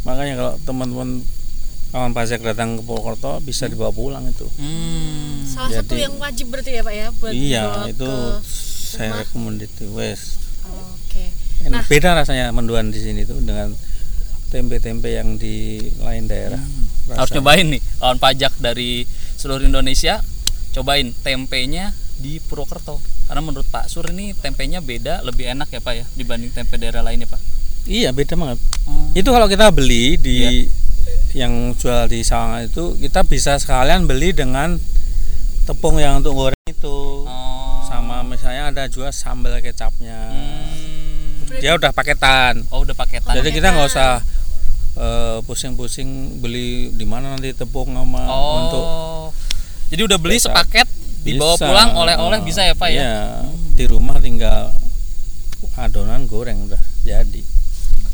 makanya 0.03 0.35
kalau 0.35 0.53
teman-teman 0.63 1.09
kawan 1.89 2.11
pajak 2.11 2.41
datang 2.41 2.75
ke 2.75 2.83
Purwokerto 2.83 3.39
bisa 3.41 3.69
dibawa 3.69 3.91
pulang 3.91 4.25
itu. 4.25 4.49
hmm. 4.49 5.45
salah 5.47 5.71
satu 5.71 5.93
Jadi- 5.93 6.03
yang 6.03 6.15
wajib 6.17 6.49
berarti 6.49 6.71
ya 6.73 6.83
Pak 6.83 6.95
ya 6.95 7.07
buat 7.13 7.33
iya, 7.33 7.63
itu 7.87 8.01
ke 8.03 8.41
saya 8.89 9.11
rekomendasi 9.19 9.85
wes. 9.91 10.41
oke 10.65 11.25
Enak. 11.63 11.71
Nah. 11.71 11.85
Beda 11.87 12.11
rasanya 12.15 12.49
menduan 12.51 12.89
di 12.89 12.99
sini 12.99 13.23
tuh 13.23 13.37
dengan 13.39 13.77
tempe-tempe 14.49 15.09
yang 15.09 15.37
di 15.37 15.79
lain 15.99 16.25
daerah. 16.25 16.59
harus 17.05 17.29
Rasanya. 17.29 17.37
nyobain 17.37 17.67
nih 17.69 17.83
kawan 17.99 18.19
pajak 18.19 18.53
dari 18.57 19.05
seluruh 19.35 19.63
Indonesia 19.63 20.25
cobain 20.73 21.13
tempenya 21.21 21.93
di 22.19 22.41
Purwokerto 22.41 22.99
karena 23.29 23.41
menurut 23.45 23.69
Pak 23.69 23.89
Sur 23.89 24.09
ini 24.09 24.33
tempenya 24.37 24.81
beda 24.81 25.25
lebih 25.25 25.53
enak 25.53 25.69
ya 25.73 25.81
Pak 25.81 25.95
ya 25.95 26.05
dibanding 26.17 26.53
tempe 26.53 26.77
daerah 26.81 27.05
lainnya 27.05 27.29
Pak 27.29 27.41
Iya, 27.83 28.15
beda 28.15 28.39
banget. 28.39 28.63
Oh. 28.87 29.11
Itu 29.11 29.35
kalau 29.35 29.51
kita 29.51 29.75
beli 29.75 30.15
di 30.15 30.39
Iya. 30.39 30.71
yang 31.35 31.75
jual 31.75 32.07
di 32.07 32.23
Sawangan 32.23 32.71
itu 32.71 32.95
kita 33.03 33.27
bisa 33.27 33.59
sekalian 33.59 34.07
beli 34.07 34.31
dengan 34.31 34.79
tepung 35.67 35.99
yang 35.99 36.23
untuk 36.23 36.39
goreng 36.39 36.67
itu. 36.71 37.27
Oh. 37.27 37.83
Sama 37.83 38.23
misalnya 38.23 38.71
ada 38.71 38.87
juga 38.87 39.11
sambal 39.11 39.59
kecapnya. 39.59 40.31
Hmm. 40.31 41.59
Dia 41.59 41.75
udah 41.75 41.91
paketan. 41.91 42.65
oh 42.71 42.81
udah 42.87 42.95
paketan 42.97 43.35
Jadi 43.35 43.51
kita 43.51 43.75
nggak 43.75 43.89
usah 43.91 44.23
eh, 44.97 45.39
pusing-pusing 45.43 46.39
beli 46.39 46.95
di 46.95 47.05
mana 47.05 47.35
nanti 47.37 47.53
tepung 47.53 47.93
sama 47.93 48.23
oh 48.31 48.53
untuk 48.63 48.85
jadi 49.93 50.03
udah 50.03 50.17
beli 50.17 50.37
Kecap. 50.37 50.49
sepaket 50.49 50.89
dibawa 51.23 51.55
Bisa. 51.55 51.65
pulang 51.65 51.91
oleh-oleh 51.95 52.39
Eh, 52.41 52.45
bisa 52.45 52.61
ya 52.63 52.75
Pak 52.75 52.89
ya 52.89 52.99
Iya, 52.99 53.17
di 53.73 53.85
rumah 53.87 54.17
tinggal 54.19 54.73
adonan 55.75 56.27
goreng 56.27 56.67
udah 56.67 56.81
jadi. 57.01 57.43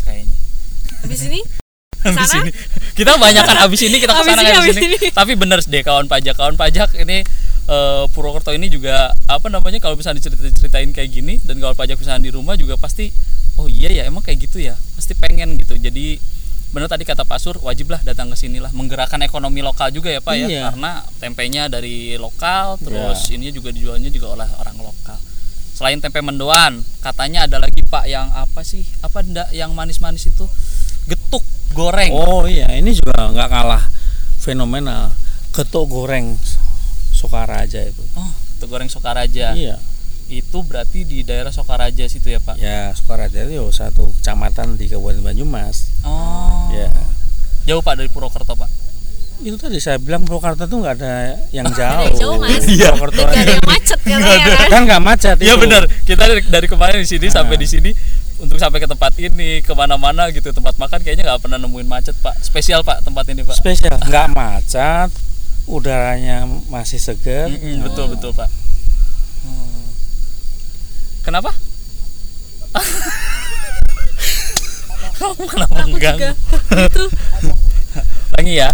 kayaknya 0.02 0.36
habis 1.00 1.20
ini 1.24 1.40
habis 2.04 2.28
Sana? 2.28 2.42
ini 2.44 2.50
kita 2.94 3.12
banyakan 3.16 3.56
habis 3.58 3.80
ini 3.80 3.96
kita 3.96 4.12
ke 4.12 4.22
sana 4.24 4.40
ini, 4.40 4.52
habis 4.52 4.76
ini. 4.76 4.86
ini. 4.92 5.08
tapi 5.10 5.34
bener 5.34 5.58
deh 5.60 5.82
kawan 5.82 6.06
pajak 6.06 6.34
kawan 6.34 6.54
pajak 6.54 6.94
ini 6.96 7.26
eh, 7.66 8.04
Purwokerto 8.10 8.50
ini 8.50 8.66
juga 8.66 9.10
apa 9.26 9.46
namanya 9.48 9.78
kalau 9.78 9.94
bisa 9.94 10.10
diceritain 10.12 10.90
kayak 10.90 11.10
gini 11.10 11.38
dan 11.40 11.58
kawan 11.58 11.74
pajak 11.74 11.96
bisa 11.96 12.14
di 12.16 12.30
rumah 12.30 12.54
juga 12.54 12.74
pasti 12.74 13.10
oh 13.56 13.66
iya 13.66 13.90
ya 13.92 14.02
emang 14.04 14.22
kayak 14.22 14.38
gitu 14.40 14.60
ya 14.60 14.78
pasti 14.94 15.14
pengen 15.14 15.56
gitu 15.56 15.74
jadi 15.74 16.18
bener 16.68 16.88
tadi 16.90 17.04
kata 17.08 17.24
Pak 17.24 17.38
Sur 17.40 17.56
wajib 17.64 17.88
lah 17.88 18.00
datang 18.04 18.28
ke 18.32 18.36
sini 18.36 18.60
lah. 18.60 18.68
Menggerakkan 18.76 19.20
ekonomi 19.24 19.64
lokal 19.64 19.88
juga 19.92 20.12
ya 20.12 20.20
Pak 20.20 20.34
ya. 20.36 20.46
Iya. 20.48 20.62
karena 20.72 21.02
tempenya 21.20 21.62
dari 21.72 22.14
lokal 22.20 22.76
terus 22.80 23.28
ini 23.32 23.48
juga 23.50 23.72
dijualnya 23.72 24.12
juga 24.12 24.36
oleh 24.36 24.48
orang 24.60 24.76
lokal. 24.78 25.18
Selain 25.78 26.02
tempe 26.02 26.18
mendoan 26.18 26.82
katanya 26.98 27.46
ada 27.46 27.62
lagi 27.62 27.86
pak 27.86 28.10
yang 28.10 28.26
apa 28.34 28.66
sih? 28.66 28.82
Apa 28.98 29.22
ndak 29.22 29.54
yang 29.54 29.70
manis-manis 29.78 30.26
itu? 30.26 30.44
Getuk 31.06 31.46
goreng. 31.70 32.10
Oh 32.10 32.44
iya, 32.50 32.66
ini 32.74 32.90
juga 32.90 33.30
nggak 33.30 33.48
kalah 33.48 33.84
fenomenal. 34.42 35.14
Getuk 35.54 35.86
goreng 35.86 36.34
Sokaraja 37.14 37.82
itu. 37.86 38.02
oh 38.18 38.48
getuk 38.58 38.74
goreng 38.74 38.90
Sokaraja. 38.90 39.54
Iya. 39.54 39.78
Itu 40.28 40.58
berarti 40.60 41.02
di 41.02 41.22
daerah 41.22 41.48
Sokaraja 41.48 42.04
situ 42.04 42.28
ya 42.28 42.36
pak 42.36 42.56
Ya, 42.56 42.92
Sokaraja 42.92 43.42
itu 43.42 43.64
satu 43.70 44.12
kecamatan 44.14 44.76
di 44.76 44.86
Kabupaten 44.86 45.20
Banyumas. 45.22 45.88
oh 46.02 46.68
Ya. 46.70 46.92
jauh 47.64 47.80
pak 47.80 47.96
dari 47.96 48.08
Purwokerto 48.08 48.52
pak 48.52 48.68
Itu 49.38 49.54
tadi 49.54 49.78
saya 49.78 49.96
bilang 49.96 50.22
Purwokerto 50.22 50.64
tuh 50.64 50.78
nggak 50.78 50.94
ada 50.96 51.14
yang 51.50 51.64
jauh. 51.68 52.00
Ada 52.00 52.10
yang 52.10 52.18
jauh, 52.18 52.36
Mas. 52.36 52.64
Iya, 52.66 52.90
Purwokerto 52.92 53.22
ada 53.24 53.40
yang 53.48 53.64
macet 53.64 53.98
katanya 53.98 54.40
kan 54.58 54.68
kan 54.68 54.80
nggak 54.84 55.02
macet. 55.02 55.36
Iya 55.38 55.54
benar 55.56 55.82
kita 56.02 56.22
dari, 56.24 56.42
dari 56.42 56.66
kemarin 56.66 56.98
di 56.98 57.08
sini 57.08 57.26
Nah. 57.26 57.34
sampai 57.38 57.56
di 57.56 57.64
sini 57.64 57.90
untuk 58.38 58.56
sampai 58.56 58.78
ke 58.78 58.86
tempat 58.86 59.12
ini 59.16 59.60
ke 59.60 59.72
mana-mana 59.72 60.28
gitu 60.28 60.50
tempat 60.50 60.74
makan 60.74 61.00
kayaknya 61.00 61.24
nggak 61.24 61.40
pernah 61.40 61.56
nemuin 61.56 61.86
macet 61.86 62.14
pak 62.16 62.36
spesial 62.38 62.82
pak 62.82 63.00
tempat 63.00 63.24
ini 63.28 63.42
pak 63.42 63.56
Spesial, 63.56 63.94
nggak 63.96 64.28
macet, 64.30 65.10
udaranya 65.66 66.42
masih 66.66 66.98
segar. 66.98 67.46
Mm-mm, 67.48 67.82
betul 67.82 68.10
betul 68.10 68.30
pak 68.32 68.46
Hmm. 68.48 68.67
Kenapa? 71.28 71.52
Kamu 75.18 75.44
kenapa 75.44 75.74
aku 75.82 75.90
enggak? 75.92 76.14
juga. 76.16 76.30
Gitu 76.88 77.04
lagi 78.38 78.54
ya. 78.54 78.70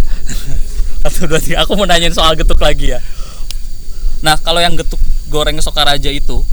Satu 1.01 1.25
dua 1.25 1.41
tiga. 1.41 1.65
Aku 1.65 1.73
mau 1.73 1.89
nanyain 1.89 2.13
soal 2.13 2.37
getuk 2.37 2.61
lagi 2.61 2.93
ya. 2.93 2.99
Nah 4.21 4.37
kalau 4.37 4.61
yang 4.61 4.77
getuk 4.77 5.01
goreng 5.27 5.57
Sokaraja 5.57 6.13
itu 6.13 6.45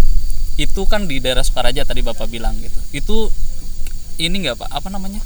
itu 0.57 0.81
kan 0.89 1.05
di 1.05 1.21
daerah 1.21 1.45
Sokaraja 1.45 1.85
tadi 1.85 2.01
bapak 2.01 2.25
bilang 2.27 2.57
gitu. 2.59 2.81
Itu 2.91 3.17
ini 4.17 4.49
nggak 4.49 4.65
pak? 4.65 4.69
Apa 4.73 4.89
namanya? 4.89 5.21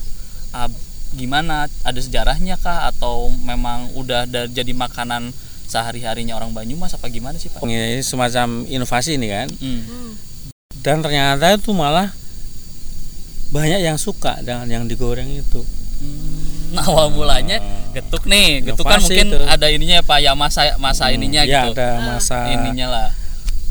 Ah, 0.50 0.66
gimana? 1.14 1.70
Ada 1.86 2.02
sejarahnya 2.02 2.58
kah? 2.58 2.90
Atau 2.90 3.30
memang 3.30 3.90
udah 3.94 4.26
da- 4.26 4.50
jadi 4.50 4.74
makanan 4.74 5.30
sehari 5.66 6.02
harinya 6.02 6.34
orang 6.34 6.54
Banyumas? 6.54 6.94
Apa 6.94 7.06
gimana 7.06 7.38
sih 7.38 7.50
pak? 7.50 7.62
Ini 7.62 8.02
semacam 8.02 8.66
inovasi 8.66 9.14
ini 9.18 9.30
kan. 9.30 9.48
Hmm. 9.62 10.14
Hmm. 10.76 10.82
Dan 10.82 10.96
ternyata 11.00 11.44
itu 11.52 11.72
malah 11.72 12.12
banyak 13.48 13.80
yang 13.80 13.96
suka 13.96 14.36
dengan 14.40 14.66
yang 14.66 14.84
digoreng 14.84 15.26
itu. 15.30 15.62
Hmm, 15.96 16.76
awal 16.76 17.08
mulanya 17.08 17.56
getuk 17.90 18.28
nih 18.28 18.60
getuk 18.62 18.84
kan 18.84 19.00
mungkin 19.00 19.32
itu. 19.32 19.38
ada 19.42 19.66
ininya 19.66 19.96
ya 19.98 20.04
pak 20.04 20.18
ya 20.20 20.32
masa 20.36 20.76
masa 20.76 21.08
ininya 21.08 21.40
ya, 21.40 21.64
gitu 21.64 21.72
ada 21.72 22.04
masa 22.04 22.52
ininya 22.52 22.86
lah 22.92 23.08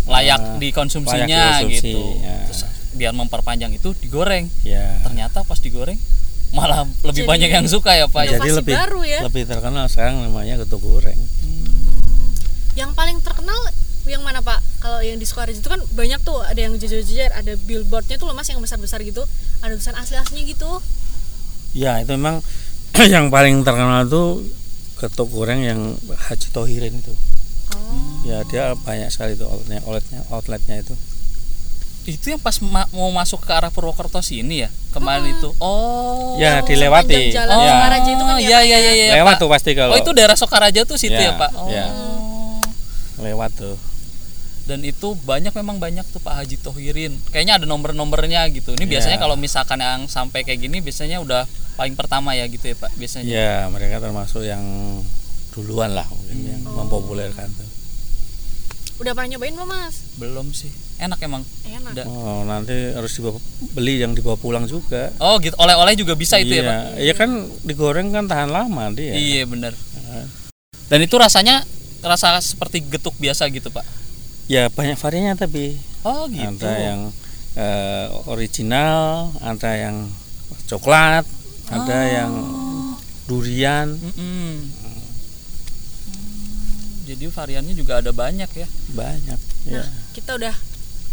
layak 0.10 0.42
Ah, 0.42 0.58
dikonsumsinya 0.58 1.30
layak 1.30 1.70
dikonsumsi, 1.70 1.86
gitu 1.86 2.02
ya. 2.26 2.38
Terus 2.50 2.62
biar 2.98 3.14
memperpanjang 3.14 3.78
itu 3.78 3.94
digoreng 4.02 4.50
ya 4.66 4.98
ternyata 5.06 5.46
pas 5.46 5.62
digoreng 5.62 6.02
malah 6.50 6.82
lebih 7.06 7.22
Jadi- 7.22 7.30
banyak 7.30 7.50
yang 7.54 7.68
suka 7.70 7.94
ya 7.94 8.10
pak 8.10 8.26
ya 8.26 8.42
jadi 8.42 8.50
lebih 8.58 8.74
baru 8.74 9.02
ya. 9.06 9.20
lebih 9.22 9.44
terkenal 9.46 9.86
sekarang 9.86 10.26
namanya 10.26 10.58
getuk 10.58 10.82
goreng. 10.82 11.20
yang 12.74 12.90
paling 12.92 13.22
terkenal 13.22 13.60
yang 14.04 14.26
mana 14.26 14.42
pak 14.42 14.65
kalau 14.78 15.00
yang 15.00 15.16
di 15.16 15.24
Sukoharjo 15.24 15.56
itu 15.56 15.66
kan 15.66 15.82
banyak 15.90 16.20
tuh 16.20 16.40
ada 16.40 16.58
yang 16.58 16.74
jejer-jejer 16.74 17.32
ada 17.32 17.54
billboardnya 17.60 18.16
tuh 18.16 18.26
loh 18.26 18.34
mas 18.34 18.46
yang 18.46 18.60
besar-besar 18.60 19.02
gitu 19.02 19.26
ada 19.60 19.72
tulisan 19.72 19.94
asli-aslinya 19.94 20.46
gitu 20.46 20.70
Ya 21.72 22.00
itu 22.00 22.12
memang 22.12 22.40
yang 23.14 23.28
paling 23.28 23.60
terkenal 23.62 24.04
itu 24.04 24.48
getuk 24.96 25.28
goreng 25.28 25.60
yang 25.60 25.80
Haji 26.08 26.48
Tohirin 26.50 26.96
itu. 26.96 27.12
oh 27.74 28.24
Ya 28.24 28.42
dia 28.44 28.72
banyak 28.74 29.10
sekali 29.10 29.34
tuh 29.34 29.46
outletnya, 29.46 29.84
outletnya, 29.84 30.20
outletnya 30.30 30.76
itu. 30.80 30.96
itu 32.06 32.30
yang 32.30 32.38
pas 32.38 32.54
ma- 32.62 32.86
mau 32.92 33.10
masuk 33.10 33.42
ke 33.42 33.50
arah 33.50 33.68
Purwokerto 33.68 34.22
sini 34.22 34.62
ya 34.62 34.70
kemarin 34.92 35.26
itu 35.28 35.50
oh 35.58 36.38
Ya 36.38 36.62
dilewati. 36.62 37.34
jalan 37.34 37.50
oh 37.52 37.60
ya. 37.60 37.74
Sokaraja 37.74 38.08
itu 38.08 38.24
kan 38.24 38.36
ya, 38.36 38.40
iya 38.40 38.46
Pak, 38.48 38.62
iya 38.62 38.78
ya? 38.78 38.78
iya 38.80 38.92
iya, 38.94 39.14
Lewat 39.16 39.34
Pak. 39.34 39.42
tuh 39.42 39.50
pasti 39.50 39.70
kalau 39.74 39.92
oh 39.92 39.98
itu 39.98 40.12
daerah 40.14 40.38
Sokaraja 40.38 40.82
tuh 40.84 40.96
situ 40.96 41.12
Ya, 41.12 41.28
ya, 41.28 41.34
pak 41.36 41.52
oh 41.52 41.66
ya. 41.68 41.86
lewat 43.18 43.52
tuh. 43.54 43.76
Dan 44.66 44.82
itu 44.82 45.14
banyak 45.20 45.54
memang 45.54 45.78
banyak 45.78 46.02
tuh 46.06 46.18
Pak 46.18 46.42
Haji 46.42 46.58
Tohirin 46.58 47.14
kayaknya 47.30 47.58
ada 47.58 47.66
nomor-nomornya 47.66 48.50
gitu 48.50 48.74
ini 48.74 48.86
biasanya 48.88 49.18
Ya. 49.18 49.22
kalau 49.22 49.36
misalkan 49.36 49.78
yang 49.78 50.06
sampai 50.06 50.42
kayak 50.42 50.58
gini 50.60 50.80
biasanya 50.80 51.18
udah 51.20 51.46
paling 51.76 51.94
pertama 51.94 52.34
ya 52.34 52.46
gitu 52.46 52.66
ya 52.66 52.76
Pak 52.76 52.92
biasanya 52.94 53.26
Ya 53.26 53.54
mereka 53.68 54.00
termasuk 54.00 54.42
yang 54.42 54.66
duluan 55.52 55.94
lah 55.94 56.06
mungkin 56.06 56.38
yang 56.44 56.62
Oh. 56.66 56.82
mempopulerkan 56.82 57.48
tuh. 57.48 57.70
udah 58.96 59.12
pernah 59.12 59.28
nyobain 59.30 59.52
belum 59.52 59.68
mas 59.68 59.96
belum 60.16 60.48
sih 60.50 60.72
enak 60.98 61.20
emang 61.22 61.44
enak 61.64 61.92
Udah. 61.94 62.06
Oh 62.08 62.42
nanti 62.42 62.72
harus 62.90 63.12
dibawa, 63.12 63.36
beli 63.70 64.00
yang 64.00 64.12
dibawa 64.12 64.34
pulang 64.36 64.64
juga. 64.66 65.12
oh 65.20 65.36
gitu 65.38 65.52
oleh-oleh 65.56 65.94
juga 65.94 66.16
bisa 66.16 66.40
itu 66.40 66.50
ya 66.50 66.58
iya. 66.58 66.66
Pak 66.66 66.80
Iya 66.98 67.14
kan 67.14 67.30
digoreng 67.62 68.10
kan 68.10 68.26
tahan 68.26 68.48
lama 68.48 68.88
dia. 68.92 69.12
iya 69.14 69.44
bener 69.44 69.76
dan 70.86 71.00
itu 71.02 71.12
rasanya 71.16 71.68
rasa 72.00 72.40
seperti 72.40 72.82
getuk 72.82 73.14
biasa 73.16 73.46
gitu 73.50 73.68
Pak 73.68 73.84
Ya 74.46 74.70
banyak 74.70 74.94
variannya 74.96 75.34
tapi 75.36 75.74
oh 76.02 76.30
gitu 76.30 76.46
ada 76.62 76.72
yang 76.76 77.00
eh, 77.56 78.08
original, 78.28 79.32
ada 79.40 79.72
yang 79.74 80.06
coklat, 80.66 81.26
ada 81.68 81.98
Oh. 81.98 82.06
yang 82.06 82.32
durian, 83.26 83.90
Mm-mm. 83.90 84.70
Hmm, 84.70 85.02
jadi 87.06 87.26
variannya 87.26 87.74
juga 87.74 87.98
ada 87.98 88.12
banyak 88.12 88.50
ya 88.50 88.68
banyak. 88.92 89.40
Ya. 89.66 89.82
nah 89.82 89.88
kita 90.12 90.38
udah 90.38 90.54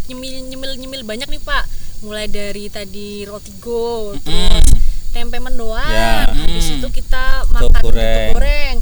nyemil 0.09 0.45
nyemil 0.49 0.73
nyemil 0.77 1.03
banyak 1.03 1.29
nih 1.29 1.41
pak 1.41 1.65
mulai 2.01 2.27
dari 2.27 2.69
tadi 2.69 3.25
roti 3.25 3.53
go 3.57 4.13
terus 4.19 4.67
tempe 5.09 5.37
mendoan 5.39 5.89
Ya. 5.89 6.29
habis 6.29 6.69
itu 6.71 6.89
kita 6.91 7.49
makan 7.49 7.81
goreng. 7.81 8.33
goreng 8.35 8.77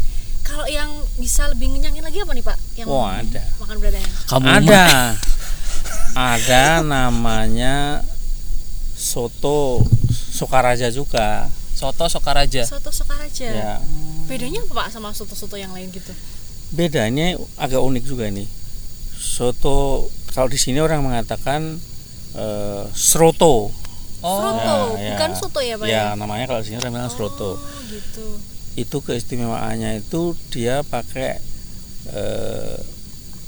kalau 0.51 0.67
yang 0.67 0.91
bisa 1.15 1.47
lebih 1.47 1.71
ngenyangin 1.71 2.03
lagi 2.03 2.19
apa 2.19 2.33
nih 2.33 2.43
pak 2.43 2.57
yang 2.75 2.87
Oh 2.87 3.05
ada. 3.05 3.43
makan 3.57 3.77
beratnya 3.79 4.03
kamu 4.27 4.45
Ada. 4.51 4.85
ada 6.13 6.65
namanya 6.81 8.03
soto 8.93 9.87
Sokaraja 10.11 10.89
juga. 10.89 11.47
soto 11.71 12.05
Sokaraja 12.07 12.63
soto 12.63 12.91
sokaraja 12.91 13.47
Ya. 13.47 13.73
bedanya 14.27 14.61
apa 14.63 14.73
pak 14.77 14.89
sama 14.91 15.11
soto-soto 15.11 15.55
yang 15.55 15.71
lain 15.71 15.89
gitu 15.89 16.13
Bedanya 16.71 17.35
agak 17.57 17.79
unik 17.79 18.05
juga 18.05 18.27
ini. 18.27 18.47
Soto 19.13 20.07
kalau 20.31 20.47
di 20.47 20.55
sini 20.55 20.79
orang 20.79 21.03
mengatakan 21.03 21.83
eh, 22.33 22.85
sroto. 22.93 23.75
oh 24.21 24.39
Sroto, 24.39 24.95
ya, 24.95 25.11
bukan 25.13 25.31
ya. 25.31 25.37
soto 25.37 25.59
ya 25.61 25.75
pak 25.75 25.87
Ya, 25.87 26.05
namanya 26.15 26.47
kalau 26.47 26.61
di 26.61 26.67
sini 26.69 26.79
orang 26.79 26.93
bilang 26.93 27.07
oh 27.07 27.13
sroto. 27.13 27.51
gitu 27.87 28.27
Itu 28.73 29.01
keistimewaannya 29.01 30.01
itu 30.01 30.21
dia 30.49 30.83
pakai 30.83 31.39
eh, 32.09 32.77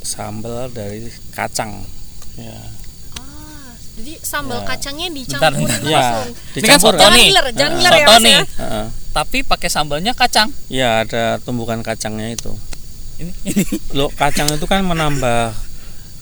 sambal 0.01 0.69
dari 0.69 1.07
kacang. 1.31 1.85
Ya. 2.35 2.59
ah 3.15 3.71
jadi 3.93 4.17
sambal 4.19 4.61
Ya. 4.61 4.67
kacangnya 4.67 5.09
Bentar, 5.09 5.21
dicampurin 5.53 5.69
bentar. 5.69 5.81
Ya, 5.85 6.01
langsung 6.01 6.29
dicampur. 6.53 6.79
soto 6.89 6.99
jangan 6.99 7.13
nih. 7.13 7.27
ngiler 7.27 7.47
jangan 7.53 7.73
ngiler 7.73 7.93
ya 7.93 7.99
soto 7.99 8.11
mas 8.11 8.23
nih 8.23 8.33
ya 8.33 8.83
tapi 9.13 9.39
pakai 9.43 9.69
sambalnya 9.69 10.13
kacang 10.13 10.49
Ya, 10.67 11.05
ada 11.05 11.37
tumbukan 11.39 11.77
kacangnya 11.81 12.33
itu. 12.33 12.57
ini 13.19 13.29
ini 13.45 13.63
Lo 13.93 14.09
kacang 14.11 14.49
itu 14.49 14.65
kan 14.65 14.81
menambah 14.83 15.53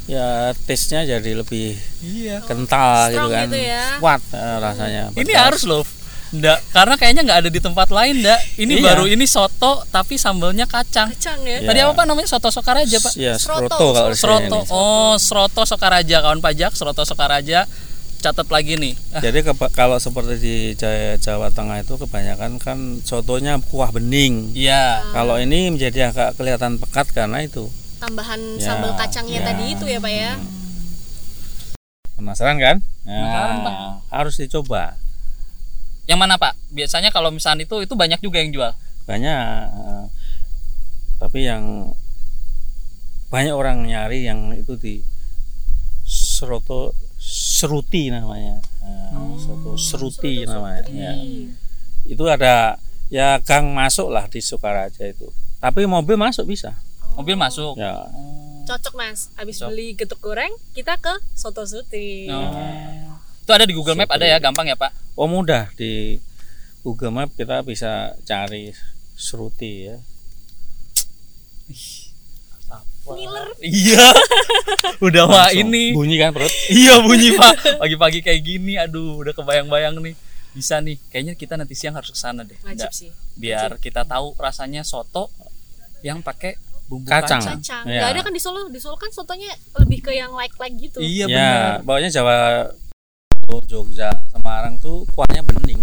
ya 0.05 0.27
taste-nya 0.61 1.07
jadi 1.09 1.31
lebih 1.33 1.79
iya 2.03 2.43
kental 2.43 3.09
gitu 3.09 3.23
Strong 3.23 3.31
kan. 3.31 3.47
gitu 3.47 3.59
ya. 3.63 3.85
Kuat 3.97 4.21
eh, 4.29 4.57
rasanya. 4.59 5.03
ini 5.15 5.23
pedas. 5.25 5.39
harus 5.47 5.63
loh 5.65 5.87
Nggak, 6.31 6.59
karena 6.71 6.95
kayaknya 6.95 7.23
nggak 7.25 7.39
ada 7.39 7.51
di 7.51 7.59
tempat 7.59 7.89
lain 7.89 8.23
ndak 8.23 8.39
ini 8.57 8.79
Iya. 8.79 8.87
baru 8.87 9.05
ini 9.05 9.27
soto 9.27 9.83
tapi 9.87 10.15
sambalnya 10.15 10.63
kacang 10.65 11.11
kacang 11.11 11.43
ya 11.43 11.59
Iya. 11.59 11.67
tadi 11.67 11.79
apa 11.81 11.93
pak 11.93 12.05
namanya 12.05 12.29
soto 12.29 12.49
Sokaraja 12.49 12.97
pak 12.97 13.13
Ya, 13.15 13.35
Sroto, 13.35 13.67
kalau. 13.67 14.15
Sroto 14.15 14.59
oh 14.69 15.15
Sroto 15.17 15.63
Sokaraja 15.65 16.21
kawan 16.21 16.39
pajak 16.39 16.71
Sroto 16.73 17.03
Sokaraja 17.03 17.67
catat 18.17 18.47
lagi 18.47 18.77
nih 18.77 18.95
Ah, 19.11 19.19
Jadi 19.19 19.43
kalau 19.73 19.97
seperti 19.97 20.35
di 20.39 20.55
Jawa, 20.75 21.17
Jawa 21.17 21.49
Tengah 21.49 21.81
itu 21.81 21.97
kebanyakan 21.97 22.57
kan 22.57 22.79
sotonya 23.01 23.59
kuah 23.65 23.91
bening. 23.91 24.53
iya 24.53 25.03
Kalau 25.11 25.35
ini 25.35 25.67
menjadi 25.69 26.09
agak 26.09 26.37
kelihatan 26.37 26.79
pekat 26.79 27.11
karena 27.11 27.41
itu. 27.41 27.67
tambahan 27.97 28.39
Ya, 28.55 28.71
sambal 28.71 28.95
kacangnya 28.95 29.41
ya. 29.41 29.47
tadi 29.47 29.65
itu 29.73 29.85
ya 29.85 29.99
pak 29.99 30.13
ya 30.13 30.33
Penasaran 32.13 32.57
kan? 32.57 32.77
Penasaran, 33.03 33.57
Nah, 33.57 33.65
Pak. 33.65 33.77
harus 34.13 34.37
dicoba. 34.37 34.95
Yang 36.11 36.19
mana 36.19 36.35
pak 36.35 36.59
biasanya 36.69 37.09
kalau 37.09 37.31
misalnya 37.31 37.63
itu 37.63 37.79
itu 37.79 37.95
banyak 37.95 38.19
juga 38.19 38.43
yang 38.43 38.51
jual 38.51 38.73
Banyak. 39.01 39.63
eh, 39.71 40.05
Tapi 41.17 41.41
yang 41.43 41.95
banyak 43.29 43.53
orang 43.53 43.85
nyari 43.85 44.25
yang 44.25 44.51
itu 44.53 44.75
di 44.75 45.03
Seroto 46.03 46.91
Seruti 47.21 48.09
namanya. 48.09 48.59
Nah, 48.81 49.37
Soto 49.37 49.77
Seruti 49.77 50.43
namanya. 50.43 50.83
Ya. 50.89 51.13
Itu 52.05 52.25
ada 52.25 52.81
ya 53.07 53.37
gang 53.39 53.71
masuk 53.71 54.09
lah 54.09 54.25
di 54.25 54.41
Sukaraja 54.41 55.05
itu. 55.05 55.29
Tapi 55.59 55.85
mobil 55.85 56.17
masuk 56.17 56.49
bisa. 56.49 56.73
mobil 57.13 57.35
masuk 57.35 57.75
Ya. 57.77 58.07
Oh. 58.07 58.63
cocok 58.63 58.95
mas 58.95 59.35
abis 59.35 59.59
Cocok. 59.59 59.69
beli 59.69 59.89
getuk 59.93 60.21
goreng 60.21 60.55
kita 60.73 60.95
ke 60.97 61.11
soto 61.33 61.67
suti 61.67 62.31
Oh. 62.31 63.10
Itu 63.41 63.51
ada 63.51 63.65
di 63.65 63.73
Google 63.73 63.97
Map 63.97 64.11
ada 64.11 64.25
ya, 64.25 64.39
gampang 64.39 64.67
ya 64.67 64.77
Pak? 64.77 64.93
Oh 65.15 65.27
mudah 65.27 65.69
di 65.75 66.21
Google 66.81 67.13
Map 67.13 67.33
kita 67.35 67.61
bisa 67.61 68.15
cari 68.23 68.73
seruti 69.15 69.87
ya. 69.87 69.97
ngiler 73.11 73.49
Iya. 73.59 74.07
Udah 75.07 75.27
wah 75.27 75.51
ini. 75.51 75.91
bunyi 75.91 76.15
kan 76.15 76.31
perut. 76.31 76.53
Iya 76.71 77.03
bunyi 77.03 77.35
Pak. 77.35 77.83
Pagi-pagi 77.83 78.23
kayak 78.23 78.39
gini, 78.39 78.79
aduh 78.79 79.19
udah 79.19 79.35
kebayang-bayang 79.35 79.99
nih. 79.99 80.15
Bisa 80.55 80.79
nih. 80.79 80.95
Kayaknya 81.11 81.35
kita 81.35 81.59
nanti 81.59 81.75
siang 81.75 81.99
harus 81.99 82.07
ke 82.07 82.15
sana 82.15 82.47
deh. 82.47 82.55
wajib 82.63 82.87
Nggak, 82.87 82.93
sih 82.95 83.11
Biar 83.35 83.71
kita 83.83 84.07
tahu 84.07 84.39
rasanya 84.39 84.87
soto 84.87 85.27
yang 86.07 86.23
pakai 86.23 86.55
bumbu 86.87 87.07
Kacang. 87.07 87.43
kacang. 87.43 87.59
kacang 87.59 87.85
Iya. 87.87 87.99
nggak 87.99 88.11
ada 88.11 88.21
kan 88.23 88.33
di 88.33 88.43
Solo 88.43 88.61
di 88.67 88.79
Solo 88.79 88.95
kan 88.95 89.11
sotonya 89.11 89.51
lebih 89.79 90.01
ke 90.01 90.11
yang 90.11 90.35
like 90.35 90.55
like 90.59 90.75
gitu 90.75 90.99
Iya 90.99 91.27
ya, 91.27 91.27
benar. 91.27 91.87
pokoknya 91.87 92.11
Jawa 92.11 92.37
Jogja, 93.67 94.15
Semarang 94.31 94.79
tuh 94.79 95.03
kuahnya 95.11 95.43
bening. 95.43 95.83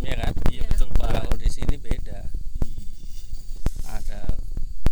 Iya 0.00 0.14
kan? 0.16 0.32
Iya 0.48 0.62
betul 0.64 0.88
Pak. 0.96 1.12
Kalau 1.12 1.36
di 1.36 1.48
sini 1.52 1.76
beda. 1.76 2.24
Ada 3.84 4.20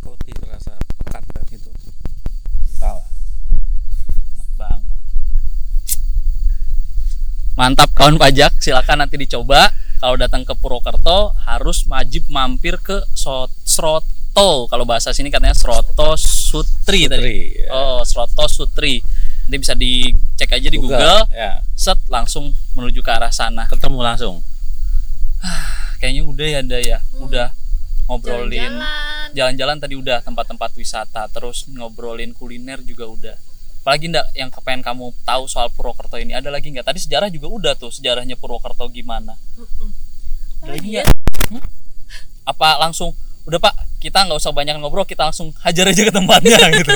roti 0.04 0.32
terasa 0.36 0.76
pekat 0.76 1.24
kan 1.32 1.44
itu. 1.48 1.70
Salah. 2.76 3.08
Enak 4.36 4.48
banget. 4.60 4.98
Mantap 7.56 7.90
kawan 7.96 8.20
pajak, 8.20 8.60
silakan 8.60 9.06
nanti 9.06 9.16
dicoba. 9.16 9.72
Kalau 10.02 10.20
datang 10.20 10.44
ke 10.44 10.52
Purwokerto 10.52 11.32
harus 11.48 11.88
wajib 11.88 12.28
mampir 12.28 12.76
ke 12.84 13.08
So- 13.16 13.48
Sroto. 13.64 14.68
Kalau 14.68 14.84
bahasa 14.84 15.14
sini 15.16 15.32
katanya 15.32 15.56
Sroto 15.56 16.18
Sutri, 16.20 17.08
tadi. 17.08 17.24
Putri, 17.24 17.40
ya. 17.64 17.68
Oh, 17.72 18.00
Sroto 18.04 18.44
Sutri. 18.50 19.00
Nanti 19.44 19.56
bisa 19.58 19.74
dicek 19.74 20.50
aja 20.50 20.68
di 20.68 20.78
Google. 20.78 21.28
Ya, 21.28 21.60
Set 21.74 22.00
langsung 22.08 22.48
menuju 22.72 23.00
ke 23.00 23.10
arah 23.10 23.28
sana. 23.28 23.68
ketemu 23.68 24.00
langsung. 24.00 24.40
Kayaknya 26.00 26.22
udah 26.24 26.46
ya, 26.46 26.58
Nda 26.60 26.78
ya. 26.80 26.98
Udah 27.16 27.48
ngobrolin 28.04 28.76
jalan-jalan 29.32 29.80
tadi 29.80 29.96
udah 29.96 30.20
tempat-tempat 30.20 30.70
wisata, 30.74 31.24
terus 31.28 31.64
ngobrolin 31.66 32.32
kuliner 32.32 32.80
juga 32.80 33.04
udah. 33.06 33.36
Apalagi 33.80 34.08
ndak 34.08 34.32
yang 34.32 34.48
kepengen 34.48 34.80
kamu 34.80 35.12
tahu 35.22 35.44
soal 35.44 35.68
Purwokerto 35.68 36.16
ini 36.16 36.32
ada 36.32 36.48
lagi 36.48 36.68
nggak? 36.68 36.84
Tadi 36.84 37.00
sejarah 37.00 37.28
juga 37.28 37.48
udah 37.48 37.72
tuh 37.74 37.92
sejarahnya 37.92 38.32
Purwokerto 38.34 38.88
gimana. 38.88 39.36
Mm-mm. 39.56 39.88
Ada 40.62 40.70
lagi 40.72 40.88
Iya. 40.88 41.04
nggak? 41.04 41.06
Hmm? 41.52 41.62
Apa 42.44 42.68
langsung 42.78 43.12
udah 43.44 43.60
Pak 43.60 43.74
kita 44.04 44.20
nggak 44.20 44.36
usah 44.36 44.52
banyak 44.52 44.76
ngobrol 44.76 45.02
kita 45.02 45.24
langsung 45.24 45.56
hajar 45.58 45.88
aja 45.88 46.02
ke 46.02 46.12
tempatnya 46.12 46.60
gitu. 46.78 46.92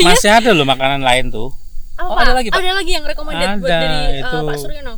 Masih 0.00 0.30
ada 0.30 0.50
loh 0.50 0.62
makanan 0.62 1.02
lain 1.02 1.28
tuh. 1.28 1.50
Apa, 1.94 2.06
Oh, 2.06 2.14
ada 2.16 2.32
lagi, 2.32 2.50
Pak? 2.50 2.58
ada 2.58 2.70
lagi 2.72 2.90
yang 2.90 3.02
recommended 3.02 3.48
buat 3.58 3.66
Ada, 3.66 3.78
dari 3.80 3.98
uh, 3.98 4.10
itu. 4.20 4.36
Pak 4.40 4.56
Suryono 4.56 4.94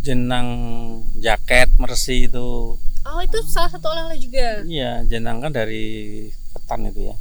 Jenang 0.00 0.48
jaket 1.16 1.68
mersi 1.76 2.16
itu. 2.24 2.78
oh 3.00 3.20
itu 3.20 3.38
salah 3.42 3.66
satu 3.68 3.88
oleh-oleh 3.88 4.18
juga 4.18 4.60
Iya, 4.62 5.00
jenang 5.04 5.40
kan 5.40 5.48
dari 5.50 5.86
ketan 6.52 6.86
itu 6.86 7.08
ya. 7.08 7.16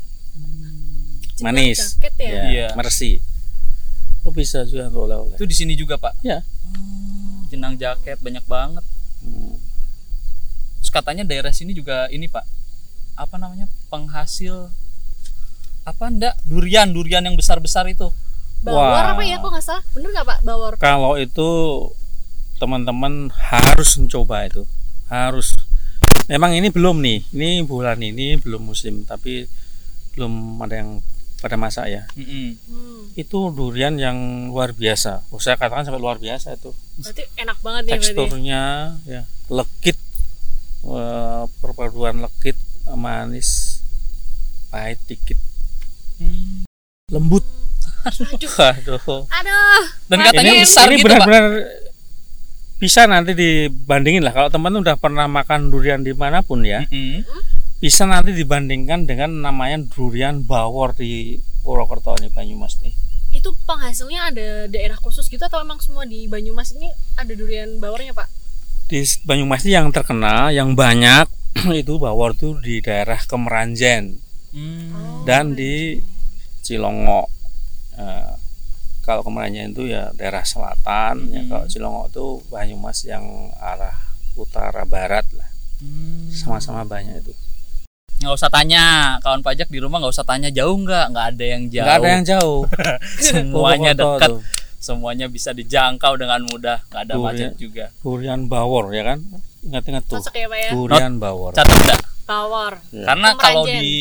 Jenang 1.36 1.54
Manis. 1.54 1.80
jaket 1.96 2.14
ya 2.18 2.28
Ya, 2.28 2.42
Iya. 2.46 2.68
mersi. 2.74 3.22
Oh 4.22 4.32
bisa 4.32 4.62
juga 4.64 4.90
untuk 4.90 5.06
oleh-oleh. 5.06 5.38
Itu 5.38 5.46
di 5.46 5.56
sini 5.56 5.74
juga 5.74 5.96
Pak. 5.96 6.20
Ya. 6.22 6.44
Jenang 7.48 7.76
jaket 7.76 8.20
banyak 8.20 8.44
banget. 8.44 8.84
Hmm. 9.22 9.56
Terus 10.78 10.92
katanya 10.92 11.24
daerah 11.24 11.50
sini 11.50 11.72
juga 11.72 12.10
ini 12.10 12.28
Pak. 12.28 12.44
Apa 13.18 13.36
namanya? 13.42 13.66
Penghasil 13.90 14.70
apa 15.88 16.12
ndak 16.12 16.36
durian 16.44 16.92
durian 16.92 17.24
yang 17.24 17.40
besar 17.40 17.64
besar 17.64 17.88
itu 17.88 18.12
bawor 18.60 18.92
Wah. 18.92 19.16
apa 19.16 19.24
ya 19.24 19.40
kok 19.40 19.48
nggak 19.56 19.64
salah 19.64 19.80
bener 19.96 20.12
nggak 20.12 20.28
pak 20.28 20.40
bawor 20.44 20.76
Kalau 20.76 21.16
itu 21.16 21.48
teman-teman 22.58 23.30
harus 23.34 23.96
mencoba 24.02 24.50
itu. 24.50 24.66
Harus. 25.08 25.56
Memang 26.28 26.52
ini 26.58 26.68
belum 26.74 27.00
nih. 27.00 27.20
Ini 27.32 27.64
bulan 27.64 28.02
ini 28.02 28.36
belum 28.42 28.68
musim, 28.68 29.08
tapi 29.08 29.48
belum 30.18 30.60
ada 30.60 30.84
yang 30.84 31.00
pada 31.38 31.54
masak 31.54 31.86
ya. 31.94 32.04
Mm-mm. 32.18 32.58
hmm, 32.58 33.02
Itu 33.14 33.54
durian 33.54 33.96
yang 33.96 34.50
luar 34.50 34.74
biasa. 34.74 35.30
Oh, 35.30 35.38
saya 35.38 35.56
katakan 35.56 35.86
sampai 35.86 36.02
luar 36.02 36.18
biasa 36.18 36.58
itu. 36.58 36.74
berarti 36.98 37.24
enak 37.38 37.58
banget 37.62 37.82
nih 37.86 37.92
berarti 37.94 38.10
Teksturnya 38.10 38.64
ya 39.06 39.22
legit. 39.54 39.98
Perpaduan 41.62 42.26
legit, 42.26 42.58
manis, 42.94 43.82
pahit 44.70 45.02
dikit, 45.06 45.40
Hmm. 46.18 46.64
lembut. 47.08 47.44
aduh. 48.08 48.24
Aduh. 48.72 49.22
aduh. 49.28 49.84
Dan 50.08 50.18
katanya 50.24 50.54
ini, 50.54 50.64
besar 50.64 50.88
ini 50.88 50.96
gitu 50.96 51.04
Pak. 51.04 51.12
benar-benar 51.20 51.46
bisa 52.78 53.04
nanti 53.04 53.32
dibandingin 53.34 54.24
lah. 54.24 54.32
Kalau 54.32 54.48
teman 54.48 54.72
udah 54.74 54.96
pernah 54.96 55.26
makan 55.26 55.68
durian 55.68 56.00
di 56.00 56.14
mana 56.14 56.40
pun 56.40 56.64
ya 56.64 56.88
Mm-mm. 56.88 57.26
bisa 57.78 58.06
nanti 58.06 58.32
dibandingkan 58.32 59.04
dengan 59.04 59.44
namanya 59.44 59.84
durian 59.84 60.40
bawor 60.42 60.94
di 60.94 61.36
Purwokerto 61.62 62.16
ini 62.18 62.32
Banyumas 62.32 62.80
nih. 62.80 62.96
Itu 63.36 63.52
penghasilnya 63.68 64.32
ada 64.32 64.48
daerah 64.66 64.96
khusus 64.96 65.28
gitu 65.28 65.44
atau 65.44 65.60
emang 65.60 65.84
semua 65.84 66.08
di 66.08 66.26
Banyumas 66.26 66.72
ini 66.74 66.88
ada 67.14 67.34
durian 67.34 67.76
bawarnya 67.76 68.16
pak? 68.16 68.32
Di 68.88 69.04
Banyumas 69.28 69.68
ini 69.68 69.76
yang 69.76 69.92
terkenal 69.92 70.50
yang 70.50 70.72
banyak 70.74 71.28
itu 71.82 71.94
bawor 71.96 72.34
tuh 72.34 72.58
di 72.60 72.80
daerah 72.80 73.20
Kemeranjen 73.20 74.24
Hmm. 74.48 75.24
dan 75.24 75.54
di 75.54 76.00
Cilongo 76.62 77.28
Eh, 77.94 78.34
kalau 79.02 79.22
Kemeranjen 79.22 79.72
itu 79.72 79.88
ya 79.88 80.14
daerah 80.14 80.42
selatan 80.42 81.28
ya 81.30 81.42
Hmm. 81.42 81.50
kalau 81.50 81.66
Cilongo 81.66 82.04
itu 82.08 82.26
Banyumas 82.48 83.02
yang 83.04 83.26
arah 83.58 83.94
utara 84.34 84.84
barat 84.84 85.26
lah 85.34 85.50
Hmm. 85.78 86.30
sama-sama 86.30 86.82
banyak 86.84 87.20
itu 87.20 87.34
nggak 88.18 88.34
usah 88.34 88.50
tanya 88.50 88.84
kawan 89.20 89.42
pajak 89.42 89.66
di 89.68 89.78
rumah 89.78 89.98
nggak 89.98 90.10
usah 90.12 90.26
tanya 90.26 90.50
jauh 90.50 90.74
nggak 90.76 91.06
nggak 91.10 91.26
ada 91.32 91.46
yang 91.48 91.64
jauh 91.68 91.86
nggak 91.86 91.98
ada 91.98 92.10
yang 92.10 92.26
jauh 92.26 92.62
semuanya 93.30 93.92
dekat 93.94 94.30
tuh. 94.32 94.42
semuanya 94.78 95.26
bisa 95.28 95.54
dijangkau 95.54 96.18
dengan 96.18 96.42
mudah 96.44 96.82
nggak 96.88 97.02
ada 97.04 97.14
macet 97.16 97.54
ya. 97.54 97.58
juga 97.60 97.86
durian 98.00 98.46
bawor 98.46 98.90
ya 98.90 99.06
kan 99.06 99.22
ingat-ingat 99.68 100.04
tuh. 100.08 100.18
Cocok 100.24 100.36
ya 100.36 100.48
pak 100.48 100.60
ya? 100.60 100.72
Durian 100.72 101.14
bawor. 101.20 101.52
catat 101.54 101.76
nggak? 101.76 102.02
Bawor. 102.28 102.74
Ya. 102.92 103.06
karena 103.08 103.30
kalau 103.40 103.64
di 103.64 103.96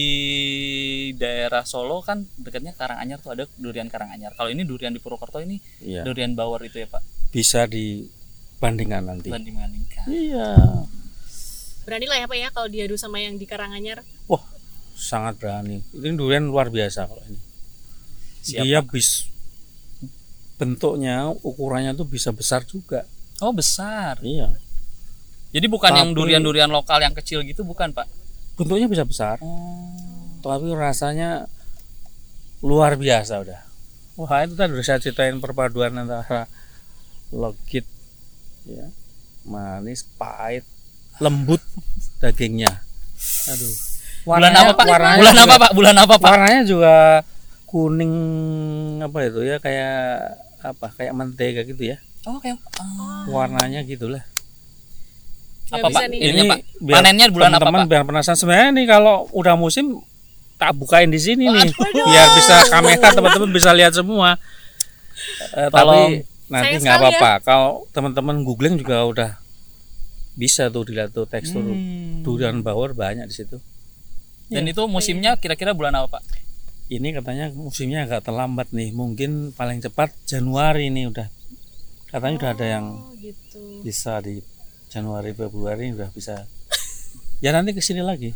daerah 1.15 1.63
Solo 1.63 2.03
kan 2.03 2.27
dekatnya 2.35 2.75
Karanganyar 2.75 3.23
tuh 3.23 3.35
ada 3.39 3.47
durian 3.55 3.87
Karanganyar. 3.87 4.35
Kalau 4.35 4.51
ini 4.51 4.67
durian 4.67 4.91
di 4.91 4.99
Purwokerto 4.99 5.39
ini 5.39 5.63
Iya. 5.83 6.03
durian 6.03 6.35
bawor 6.35 6.63
itu 6.67 6.83
ya 6.83 6.91
pak? 6.91 7.03
Bisa 7.31 7.71
dibandingkan 7.71 9.07
nanti. 9.07 9.31
Banding 9.31 9.55
bandingkan 9.59 10.07
iya. 10.11 10.59
Berani 11.87 12.07
lah 12.11 12.19
ya 12.19 12.27
pak 12.27 12.39
ya 12.39 12.49
kalau 12.51 12.67
diadu 12.67 12.99
sama 12.99 13.23
yang 13.23 13.39
di 13.39 13.47
Karanganyar? 13.47 14.03
Wah 14.27 14.43
sangat 14.99 15.39
berani. 15.39 15.87
Ini 15.95 16.19
durian 16.19 16.51
luar 16.51 16.67
biasa 16.67 17.07
kalau 17.07 17.23
ini. 17.31 17.39
Siap, 18.43 18.63
dia 18.63 18.83
bis 18.83 19.31
bentuknya 20.59 21.31
ukurannya 21.47 21.95
tuh 21.95 22.11
bisa 22.11 22.35
besar 22.35 22.67
juga. 22.67 23.07
Oh 23.39 23.55
besar. 23.55 24.19
Iya 24.27 24.66
jadi 25.55 25.67
bukan 25.71 25.93
yang 25.95 26.09
Tapi- 26.13 26.19
durian 26.19 26.43
durian 26.43 26.71
lokal 26.71 26.99
yang 27.03 27.15
kecil 27.15 27.43
gitu 27.47 27.63
bukan 27.63 27.95
pak? 27.95 28.07
Bentuknya 28.57 28.89
bisa 28.89 29.05
besar. 29.05 29.37
Oh. 29.45 29.93
tapi 30.47 30.71
rasanya 30.71 31.51
luar 32.63 32.95
biasa 32.95 33.43
udah. 33.43 33.67
Wah 34.15 34.47
itu 34.47 34.55
tadi 34.55 34.79
udah 34.79 34.87
saya 34.87 35.03
ceritain 35.03 35.43
perpaduan 35.43 35.99
antara 35.99 36.47
legit 37.35 37.83
ya 38.63 38.87
manis 39.43 40.07
pahit 40.15 40.63
lembut 41.19 41.59
dagingnya. 42.23 42.79
Aduh. 43.51 43.75
Bulan 44.23 44.55
apa 44.55 44.73
pak? 44.79 44.87
warnanya 44.87 45.19
bulan 45.19 45.35
juga, 45.35 45.43
apa 45.43 45.57
pak? 45.59 45.71
Bulan 45.75 45.97
apa 45.99 46.15
pak? 46.15 46.31
warnanya 46.31 46.63
juga 46.63 46.95
kuning 47.67 48.15
apa 49.03 49.19
itu 49.27 49.41
ya 49.43 49.57
kayak 49.59 49.99
apa 50.63 50.87
kayak 50.95 51.11
mentega 51.11 51.67
gitu 51.67 51.91
ya. 51.91 51.99
Oh 52.23 52.39
kayak 52.39 52.63
oh. 52.79 53.35
warnanya 53.35 53.83
gitulah 53.83 54.23
Nggak 55.67 55.83
apa 55.83 55.89
pak? 55.91 56.01
nih. 56.09 56.19
ininya 56.23 56.45
pak? 56.55 56.59
biar 56.79 56.95
panennya 56.97 57.27
bulan 57.29 57.51
apa 57.51 57.59
teman-teman 57.59 57.81
pak? 57.83 57.91
biar 57.91 58.03
penasaran. 58.07 58.39
Sebenarnya 58.39 58.71
nih 58.73 58.87
kalau 58.87 59.15
udah 59.35 59.55
musim 59.55 59.87
tak 60.57 60.73
bukain 60.73 61.11
di 61.11 61.21
sini 61.21 61.53
nih. 61.53 61.69
Biar 62.09 62.27
bisa 62.33 62.57
kamera 62.73 63.13
teman-teman 63.13 63.51
bisa 63.53 63.71
lihat 63.77 63.93
semua. 63.93 64.41
Eh, 65.53 65.69
Tolong. 65.69 66.25
tapi 66.25 66.25
nanti 66.47 66.75
nggak 66.79 66.81
sekali 66.81 66.89
ya. 66.89 67.19
apa-apa 67.19 67.33
kalau 67.43 67.71
teman-teman 67.91 68.41
googling 68.41 68.79
juga 68.79 69.03
udah 69.05 69.31
bisa 70.33 70.69
tuh 70.69 70.87
dilihat 70.87 71.11
tuh 71.11 71.27
tekstur 71.27 71.61
Hmm. 71.61 72.21
durian 72.23 72.61
bawor 72.61 72.93
banyak 72.93 73.27
di 73.27 73.35
situ. 73.35 73.61
Dan 74.47 74.65
itu 74.65 74.81
musimnya 74.87 75.35
kira-kira 75.37 75.75
bulan 75.75 75.93
apa 75.99 76.21
pak? 76.21 76.23
Ini 76.87 77.19
katanya 77.19 77.51
musimnya 77.51 78.07
agak 78.07 78.25
terlambat 78.25 78.71
nih. 78.71 78.95
Mungkin 78.95 79.51
paling 79.53 79.83
cepat 79.83 80.15
Januari 80.23 80.87
ini 80.87 81.11
udah. 81.11 81.27
Katanya 82.07 82.35
udah 82.39 82.51
ada 82.55 82.67
yang 82.79 82.87
oh 82.95 83.13
gitu. 83.19 83.83
bisa 83.83 84.23
di 84.23 84.39
Januari 84.89 85.31
Februari 85.31 85.91
udah 85.91 86.09
bisa 86.09 86.47
ya 87.39 87.51
nanti 87.51 87.71
ke 87.71 87.81
sini 87.81 88.01
lagi 88.01 88.33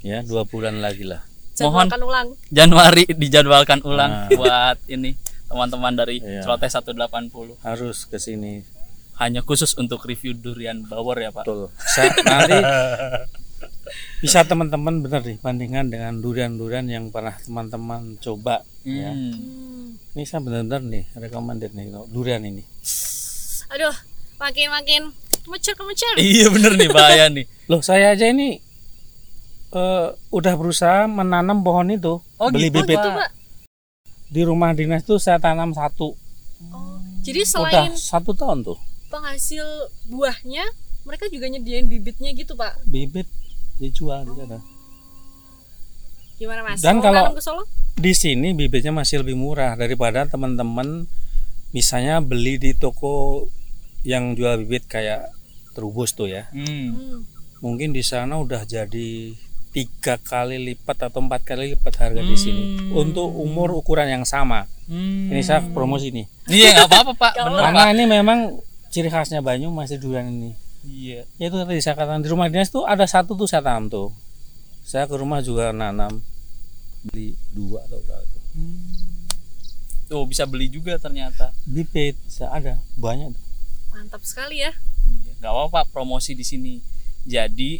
ya 0.00 0.20
dua 0.20 0.44
bulan 0.44 0.78
lagi 0.78 1.02
lah 1.02 1.24
mohon 1.56 1.86
Jadwalkan 1.86 2.02
ulang. 2.02 2.28
Januari 2.48 3.04
dijadwalkan 3.08 3.80
ulang 3.82 4.10
Nah. 4.26 4.28
buat 4.32 4.78
ini 4.86 5.14
teman-teman 5.44 5.94
dari 5.94 6.18
Iya. 6.18 6.42
Celoteh 6.42 6.66
180 6.66 7.62
harus 7.62 7.96
ke 8.04 8.18
sini 8.18 8.66
hanya 9.14 9.40
khusus 9.40 9.74
untuk 9.74 10.02
review 10.02 10.34
durian 10.34 10.82
bawor 10.82 11.14
ya 11.16 11.30
Pak. 11.30 11.46
betul 11.46 11.70
Sa- 11.78 12.10
nanti 12.26 12.58
bisa 14.18 14.42
teman-teman 14.42 14.98
benar 14.98 15.22
nih 15.22 15.38
bandingkan 15.38 15.86
dengan 15.86 16.18
durian-durian 16.18 16.86
yang 16.86 17.04
pernah 17.08 17.36
teman-teman 17.36 18.18
coba 18.18 18.64
ya 18.82 19.12
Hmm. 19.12 19.30
Hmm. 19.30 19.88
ini 20.12 20.24
saya 20.24 20.40
benar-benar 20.40 20.82
nih 20.82 21.04
recommended 21.14 21.70
nih 21.70 21.86
kalau 21.88 22.06
durian 22.08 22.42
ini 22.42 22.64
Aduh, 23.70 23.94
makin-makin 24.44 25.02
kemecur 25.40 25.74
kemecur. 25.74 26.14
Iya 26.16 26.46
bener 26.48 26.72
nih 26.74 26.88
bahaya 26.88 27.26
nih. 27.28 27.44
loh 27.70 27.80
saya 27.80 28.12
aja 28.12 28.26
ini 28.26 28.60
eh, 29.70 30.06
udah 30.30 30.54
berusaha 30.54 31.04
menanam 31.06 31.60
pohon 31.60 31.88
itu 31.88 32.20
Oh, 32.36 32.48
beli 32.48 32.68
gitu, 32.68 32.80
bibit 32.80 32.96
Itu, 32.96 33.08
Pak. 33.08 33.16
Pak. 33.18 33.30
di 34.26 34.42
rumah 34.42 34.70
dinas 34.70 35.02
tuh 35.02 35.16
saya 35.16 35.38
tanam 35.38 35.72
satu 35.72 36.12
Oh. 36.66 36.96
Jadi 37.20 37.40
udah 37.40 37.50
selain 37.50 37.92
satu 37.94 38.32
tahun 38.32 38.62
tuh 38.62 38.78
penghasil 39.06 39.64
buahnya, 40.06 40.64
mereka 41.02 41.26
juga 41.26 41.46
nyediain 41.46 41.86
bibitnya 41.86 42.32
gitu, 42.32 42.52
Pak. 42.54 42.82
bibit 42.84 43.28
dijual 43.76 44.24
di 44.24 44.32
sana. 44.34 44.58
Gimana, 46.34 46.60
Mas? 46.62 46.80
Dan 46.80 46.98
Mau 46.98 47.04
kalau- 47.04 47.24
nanam 47.24 47.36
ke 47.36 47.42
Solo? 47.42 47.62
di 47.94 48.10
sini 48.10 48.50
bibitnya 48.52 48.90
masih 48.90 49.20
lebih 49.20 49.34
murah 49.34 49.72
daripada 49.72 50.26
teman-teman 50.26 51.06
misalnya 51.70 52.18
beli 52.18 52.58
di 52.58 52.72
toko 52.72 53.46
yang 54.04 54.32
jual 54.32 54.60
bibit 54.60 54.84
kayak 54.84 55.32
terubus 55.72 56.12
tuh 56.12 56.28
ya 56.28 56.46
Hmm. 56.50 56.92
Hmm. 56.92 57.18
mungkin 57.58 57.90
di 57.90 58.00
sana 58.00 58.36
udah 58.36 58.62
jadi 58.62 59.32
tiga 59.70 60.14
kali 60.18 60.60
lipat 60.62 61.02
atau 61.02 61.18
empat 61.18 61.42
kali 61.42 61.74
lipat 61.74 61.94
harga 61.98 62.20
di 62.20 62.36
sini 62.36 62.64
Hmm. 62.78 63.00
untuk 63.02 63.26
umur 63.26 63.74
ukuran 63.74 64.06
yang 64.06 64.22
sama 64.22 64.68
Hmm. 64.84 65.28
ini 65.28 65.40
saya 65.40 65.64
promosi 65.66 66.08
nih 66.10 66.26
Iya 66.46 66.68
nggak 66.74 66.86
apa-apa 66.86 67.12
Pak, 67.14 67.32
bener 67.40 67.58
karena 67.58 67.82
Pak. 67.82 67.92
ini 67.92 68.04
memang 68.06 68.38
ciri 68.88 69.08
khasnya 69.08 69.40
Banyu 69.40 69.68
masih 69.68 69.96
durian 69.96 70.28
ini 70.28 70.52
Iya. 70.84 71.24
ya 71.34 71.44
itu 71.48 71.56
tadi 71.58 71.80
saya 71.80 71.96
katakan 71.96 72.20
di 72.20 72.28
rumah 72.28 72.46
dinas 72.46 72.68
tuh 72.68 72.84
ada 72.84 73.02
satu 73.04 73.32
tuh 73.32 73.48
saya 73.48 73.60
tanam 73.60 73.88
tuh 73.88 74.12
saya 74.82 75.04
ke 75.04 75.16
rumah 75.16 75.40
juga 75.40 75.72
nanam 75.72 76.20
beli 77.02 77.32
dua 77.50 77.80
atau 77.82 77.98
berapa 77.98 78.24
tuh 78.26 78.42
Tuh 80.04 80.22
bisa 80.24 80.44
beli 80.44 80.68
juga 80.68 80.94
ternyata. 80.96 81.48
bibit 81.64 82.20
saya 82.26 82.52
ada 82.52 82.72
banyak 82.94 83.32
tuh. 83.32 83.43
Mantap 83.94 84.22
sekali 84.22 84.58
ya. 84.58 84.74
Iya, 85.06 85.32
nggak 85.38 85.52
apa-apa 85.52 85.70
Pak, 85.70 85.84
promosi 85.90 86.34
di 86.34 86.42
sini. 86.42 86.82
Jadi 87.24 87.78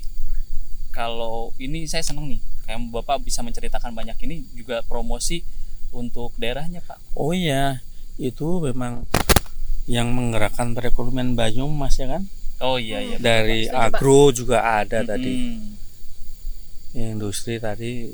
kalau 0.88 1.50
ini 1.59 1.85
saya 1.85 2.00
seneng 2.00 2.31
nih, 2.31 2.40
kayak 2.64 2.81
Bapak 2.88 3.18
bisa 3.20 3.42
menceritakan 3.42 3.90
banyak 3.90 4.14
ini 4.22 4.46
juga 4.55 4.81
promosi 4.83 5.42
untuk 5.90 6.31
daerahnya 6.37 6.81
Pak. 6.81 7.18
Oh 7.18 7.35
iya, 7.35 7.83
itu 8.14 8.62
memang 8.62 9.03
yang 9.85 10.09
menggerakkan 10.09 10.72
perekonomian 10.72 11.35
Banyumas 11.35 11.98
ya 11.98 12.09
kan. 12.09 12.22
Oh 12.59 12.79
iya 12.79 13.03
iya. 13.03 13.16
Dari 13.18 13.66
Setuju, 13.66 13.74
Pak. 13.74 13.85
agro 13.90 14.22
juga 14.31 14.59
ada 14.62 15.03
tadi, 15.03 15.35
Hmm. 15.35 15.74
industri 16.94 17.59
tadi 17.59 18.07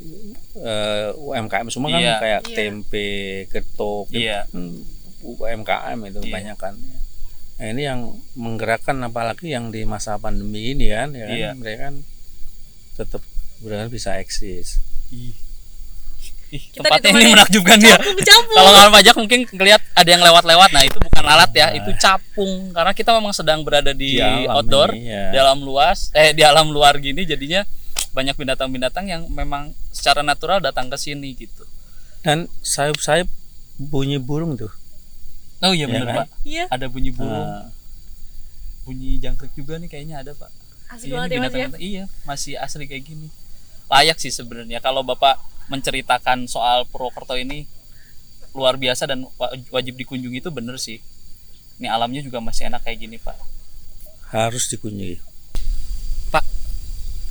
eh, 0.56 1.08
UMKM 1.14 1.68
semua 1.68 1.92
kan 1.92 2.00
Iya. 2.00 2.16
kayak 2.16 2.40
Iya. 2.48 2.56
tempe, 2.56 3.08
getuk, 3.46 4.08
Iya. 4.10 4.48
hmm, 4.50 4.80
UMKM 5.36 5.98
itu 6.08 6.20
Iya. 6.24 6.32
banyak 6.32 6.56
kan. 6.56 6.74
Nah, 7.61 7.66
ini 7.68 7.85
yang 7.85 8.01
menggerakkan 8.35 8.96
apalagi 9.05 9.53
yang 9.53 9.68
di 9.68 9.85
masa 9.85 10.16
pandemi 10.16 10.73
ini 10.73 10.88
kan, 10.88 11.12
ya 11.12 11.29
kan, 11.29 11.37
Iya. 11.37 11.51
mereka 11.53 11.81
kan 11.87 11.94
tetap 12.96 13.23
benar 13.61 13.92
bisa 13.92 14.16
eksis. 14.16 14.81
Ih. 15.12 15.37
Ih, 16.51 16.62
Kita 16.73 16.88
tempatnya 16.88 17.14
ini 17.14 17.31
menakjubkan 17.31 17.79
ya. 17.79 17.94
Kalau 18.51 18.70
nggak 18.73 18.90
pajak 18.90 19.14
mungkin 19.14 19.40
ngelihat 19.46 19.79
ada 19.92 20.09
yang 20.09 20.25
lewat-lewat. 20.25 20.73
Nah 20.73 20.83
itu 20.83 20.99
bukan 20.99 21.23
alat 21.23 21.53
ya, 21.53 21.68
Nah. 21.68 21.79
itu 21.79 21.90
capung. 22.01 22.73
Karena 22.73 22.90
kita 22.90 23.11
memang 23.14 23.31
sedang 23.31 23.61
berada 23.62 23.92
di, 23.92 24.16
Di 24.16 24.25
alam 24.25 24.57
outdoor, 24.59 24.90
ini, 24.96 25.12
ya. 25.12 25.31
di 25.31 25.38
alam 25.38 25.61
luas, 25.61 26.11
eh 26.11 26.33
di 26.35 26.42
alam 26.42 26.73
luar 26.73 26.96
gini. 26.99 27.23
Jadinya 27.23 27.62
banyak 28.11 28.35
binatang-binatang 28.35 29.07
yang 29.07 29.23
memang 29.31 29.77
secara 29.94 30.25
natural 30.25 30.59
datang 30.59 30.90
ke 30.90 30.96
sini 30.99 31.37
gitu. 31.38 31.62
Dan 32.25 32.51
sayup-sayup 32.64 33.29
bunyi 33.79 34.18
burung 34.18 34.59
tuh. 34.59 34.73
Oh 35.61 35.70
iya 35.70 35.85
benar 35.85 36.07
kan? 36.07 36.16
pak. 36.18 36.29
Iya, 36.42 36.64
Ada 36.66 36.87
bunyi 36.87 37.11
burung, 37.11 37.31
Nah, 37.31 37.68
bunyi 38.83 39.16
jangkrik 39.16 39.53
juga 39.53 39.77
nih 39.77 39.87
kayaknya 39.87 40.16
ada 40.18 40.33
pak. 40.33 40.49
asik 40.90 41.07
Iya, 41.07 41.20
ini 41.20 41.37
banget 41.38 41.53
ya, 41.53 41.66
Mas 41.66 41.73
ya. 41.73 41.79
iya 41.79 42.05
masih 42.25 42.55
asli 42.57 42.85
kayak 42.85 43.05
gini. 43.05 43.29
Layak 43.87 44.18
sih 44.18 44.31
sebenarnya 44.31 44.79
kalau 44.79 45.03
bapak 45.03 45.38
menceritakan 45.66 46.46
soal 46.46 46.83
Purwokerto 46.85 47.35
ini 47.35 47.68
luar 48.51 48.75
biasa 48.75 49.05
dan 49.05 49.23
wa- 49.31 49.53
wajib 49.70 49.94
dikunjungi 49.96 50.40
itu 50.40 50.51
bener 50.51 50.75
sih. 50.77 50.99
Ini 51.77 51.87
alamnya 51.88 52.20
juga 52.20 52.38
masih 52.38 52.66
enak 52.66 52.83
kayak 52.83 52.99
gini 53.01 53.16
pak. 53.16 53.37
harus 54.31 54.66
dikunjungi. 54.66 55.18
Pak, 56.29 56.44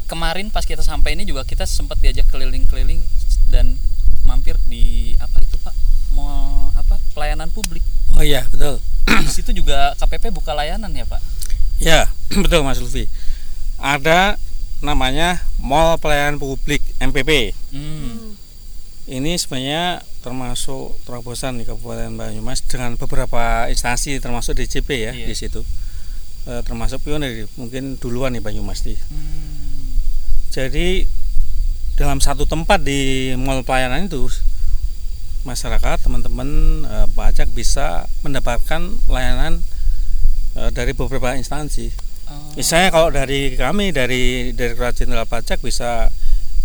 kemarin 0.06 0.48
pas 0.48 0.62
kita 0.62 0.80
sampai 0.80 1.14
ini 1.14 1.24
juga 1.24 1.44
kita 1.44 1.64
sempat 1.64 1.96
diajak 1.98 2.28
keliling-keliling 2.28 3.00
dan 3.48 3.80
mampir 4.22 4.60
di 4.66 4.84
apa 5.16 5.40
itu 5.40 5.56
Pak? 5.58 5.72
Mau 6.16 6.70
apa? 6.74 6.96
Pelayanan 7.14 7.50
publik. 7.50 7.84
Oh 8.16 8.24
iya 8.24 8.46
betul. 8.50 8.80
Di 9.06 9.30
situ 9.30 9.52
juga 9.52 9.94
KPP 9.98 10.30
buka 10.30 10.54
layanan 10.54 10.92
ya 10.94 11.06
Pak? 11.06 11.22
Ya 11.80 12.10
betul 12.44 12.62
Mas 12.62 12.78
Lutfi. 12.78 13.06
Ada 13.80 14.36
namanya 14.80 15.44
Mall 15.60 15.96
Pelayanan 16.00 16.40
Publik 16.40 16.80
MPP. 17.00 17.52
Hmm. 17.72 17.80
Hmm. 17.80 18.32
Ini 19.10 19.36
sebenarnya 19.36 20.04
termasuk 20.22 21.00
terobosan 21.04 21.58
di 21.58 21.66
Kabupaten 21.66 22.14
Banyumas 22.14 22.62
dengan 22.62 22.94
beberapa 23.00 23.66
instansi 23.72 24.20
termasuk 24.20 24.60
DJP 24.60 24.90
ya 24.92 25.12
Iya. 25.16 25.26
di 25.32 25.36
situ. 25.36 25.64
Eh, 26.46 26.62
termasuk 26.64 27.02
pionir 27.02 27.48
mungkin 27.56 27.96
duluan 27.98 28.36
nih 28.36 28.44
Banyumas 28.44 28.84
nih. 28.86 29.00
Hmm. 29.10 29.96
Jadi 30.50 31.08
dalam 31.96 32.24
satu 32.24 32.48
tempat 32.48 32.80
di 32.80 33.32
mall 33.36 33.64
pelayanan 33.64 34.08
itu 34.08 34.28
masyarakat 35.44 35.98
teman-teman 36.04 36.50
eh, 36.84 37.08
pajak 37.12 37.52
bisa 37.52 38.06
mendapatkan 38.22 38.82
layanan 39.08 39.64
eh, 40.56 40.70
dari 40.72 40.92
beberapa 40.92 41.36
instansi. 41.36 41.90
Oh. 42.30 42.54
Misalnya 42.54 42.90
kalau 42.90 43.10
dari 43.10 43.56
kami 43.56 43.90
dari 43.90 44.54
Direktorat 44.54 44.94
Jenderal 44.96 45.26
Pajak 45.26 45.60
bisa 45.60 46.14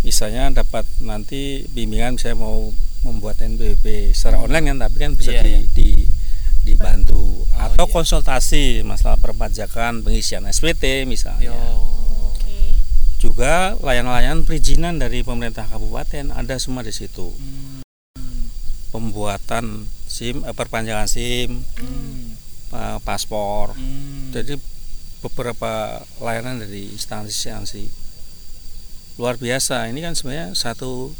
misalnya 0.04 0.52
dapat 0.52 0.84
nanti 1.00 1.64
bimbingan 1.72 2.20
saya 2.20 2.37
mau 2.37 2.68
membuat 3.00 3.40
NPWP 3.40 4.12
secara 4.12 4.37
online 4.37 4.76
kan 4.76 4.78
tapi 4.84 4.96
kan 5.00 5.12
bisa 5.16 5.32
Iya, 5.32 5.40
di, 5.40 5.48
iya. 5.48 5.60
di- 5.72 6.08
dibantu 6.64 7.44
atau 7.52 7.84
iya. 7.88 7.92
konsultasi 7.92 8.80
masalah 8.80 9.16
perpajakan 9.16 10.00
pengisian 10.00 10.44
SPT 10.44 11.04
misalnya 11.04 11.52
Yo. 11.52 11.56
Oke. 12.32 12.76
juga 13.16 13.76
layanan-layanan 13.80 14.44
perizinan 14.44 14.96
dari 14.96 15.20
pemerintah 15.20 15.64
kabupaten 15.68 16.32
ada 16.32 16.56
semua 16.56 16.80
di 16.80 16.92
situ 16.92 17.32
Hmm. 17.32 17.73
Pembuatan 18.94 19.90
SIM 20.07 20.46
eh, 20.46 20.54
perpanjangan 20.54 21.11
SIM 21.11 21.66
Hmm. 21.83 22.38
eh, 22.70 22.98
paspor 23.02 23.74
Hmm. 23.74 24.30
jadi 24.30 24.54
beberapa 25.18 25.98
layanan 26.20 26.62
dari 26.62 26.92
instansi-instansi 26.92 27.90
luar 29.16 29.35
biasa 29.35 29.88
ini 29.88 29.98
kan 29.98 30.12
sebenarnya 30.12 30.54
satu 30.54 31.11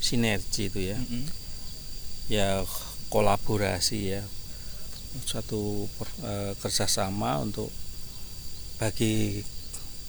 sinergi 0.00 0.68
itu 0.68 0.80
ya 0.84 0.98
Mm-mm. 0.98 1.24
ya 2.28 2.48
kolaborasi 3.08 4.00
ya 4.10 4.22
satu 5.22 5.86
per- 5.94 6.18
eh, 6.22 6.52
kerjasama 6.58 7.38
untuk 7.38 7.70
bagi 8.76 9.44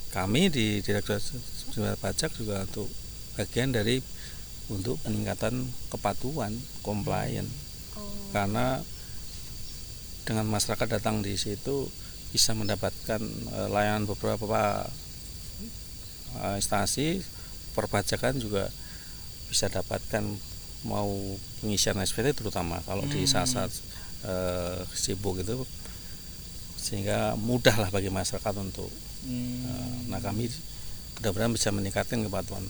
kami 0.10 0.50
di 0.50 0.80
Direktorat 0.80 1.22
Jenderal 1.70 1.96
Pajak 1.96 2.34
juga 2.34 2.66
untuk 2.66 2.88
bagian 3.36 3.70
dari 3.70 4.00
untuk 4.68 4.98
peningkatan 5.00 5.54
kepatuhan 5.90 6.54
compliant 6.82 7.48
Oh. 7.96 8.04
karena 8.30 8.84
dengan 10.24 10.44
masyarakat 10.46 11.00
datang 11.00 11.22
di 11.22 11.36
situ 11.36 11.88
bisa 12.30 12.52
mendapatkan 12.52 13.22
eh, 13.52 13.70
layanan 13.70 14.04
beberapa 14.04 14.84
eh, 16.36 16.56
instansi 16.56 17.24
perpajakan 17.72 18.36
juga 18.36 18.68
bisa 19.48 19.70
dapatkan 19.70 20.24
mau 20.84 21.10
pengisian 21.60 21.96
SPT 21.98 22.36
terutama 22.36 22.84
kalau 22.84 23.06
di 23.06 23.24
Hmm. 23.24 23.32
saat-saat 23.32 23.72
eh, 24.24 24.80
sibuk 24.92 25.38
itu 25.38 25.64
sehingga 26.76 27.34
mudah 27.36 27.78
lah 27.78 27.90
bagi 27.90 28.10
masyarakat 28.10 28.56
untuk 28.58 28.90
Hmm. 29.24 30.06
nah 30.06 30.20
kami 30.20 30.52
mudah-mudahan 31.16 31.50
bisa 31.52 31.70
meningkatkan 31.70 32.22
kepatuhan 32.22 32.62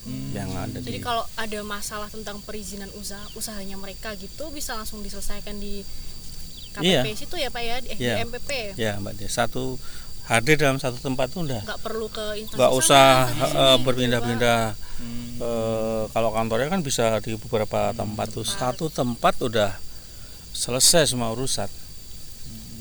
Hmm. 0.00 0.32
yang 0.32 0.48
ada 0.54 0.78
Jadi 0.78 0.96
di 0.96 0.98
kalau 0.98 1.20
ada 1.34 1.60
masalah 1.60 2.08
tentang 2.08 2.40
perizinan 2.40 2.88
usaha 2.94 3.20
usahanya 3.32 3.76
mereka 3.76 4.14
gitu 4.14 4.48
bisa 4.48 4.72
langsung 4.72 5.00
diselesaikan 5.00 5.56
di 5.56 5.84
KPP 6.72 6.86
Iya. 7.04 7.14
situ 7.14 7.34
ya 7.34 7.48
Pak 7.48 7.60
ya 7.60 7.76
di, 7.78 7.88
eh, 7.90 7.98
Iya. 7.98 8.14
di 8.16 8.20
MPP. 8.24 8.50
ya 8.76 8.92
mbak 8.96 9.12
Dia 9.14 9.28
satu 9.28 9.76
hadir 10.24 10.56
dalam 10.56 10.78
satu 10.78 10.96
tempat 10.96 11.28
tuh 11.28 11.44
udah 11.44 11.60
nggak 11.60 11.80
perlu 11.80 12.06
ke 12.08 12.22
instansi 12.38 12.56
nggak 12.56 12.72
usah 12.72 13.06
eh, 13.28 13.78
berpindah-pindah 13.78 14.62
Hmm. 14.96 15.36
Eh, 15.38 16.04
kalau 16.10 16.28
kantornya 16.30 16.68
kan 16.68 16.80
bisa 16.80 17.16
di 17.18 17.32
beberapa 17.34 17.90
tempat 17.90 18.28
tuh 18.30 18.44
satu 18.44 18.88
tempat 18.88 19.32
udah 19.42 19.72
selesai 20.50 21.08
semua 21.08 21.28
urusan 21.30 21.68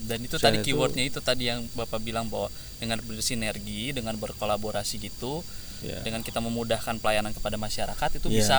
dan 0.04 0.20
itu 0.20 0.36
Dan 0.36 0.44
tadi 0.46 0.58
itu- 0.58 0.66
keywordnya 0.70 1.04
itu 1.06 1.20
tadi 1.20 1.48
yang 1.48 1.64
bapak 1.72 2.00
bilang 2.00 2.28
bahwa 2.28 2.52
dengan 2.76 3.00
bersinergi 3.00 3.92
dengan 3.92 4.16
berkolaborasi 4.16 5.00
gitu 5.02 5.40
ya 5.82 6.00
dengan 6.02 6.22
kita 6.22 6.40
memudahkan 6.40 6.98
pelayanan 6.98 7.32
kepada 7.32 7.56
masyarakat 7.56 8.10
itu 8.16 8.28
Iya. 8.28 8.38
bisa 8.38 8.58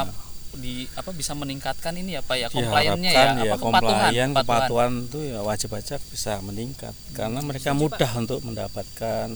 di 0.50 0.90
apa 0.92 1.14
bisa 1.14 1.30
meningkatkan 1.32 1.94
ini 1.94 2.18
ya 2.18 2.22
pak 2.22 2.34
ya 2.34 2.42
Ya, 2.42 2.48
compliance-nya 2.50 3.10
ya, 3.10 3.20
harapkan 3.38 3.46
apa 4.26 4.42
kepatuhan 4.42 4.90
tuh 5.06 5.22
ya 5.22 5.38
wajib 5.40 5.70
pajak 5.70 6.02
bisa 6.10 6.42
meningkat 6.42 6.90
karena 7.12 7.38
mereka 7.40 7.70
mudah 7.72 8.10
untuk 8.16 8.42
mendapatkan 8.42 9.30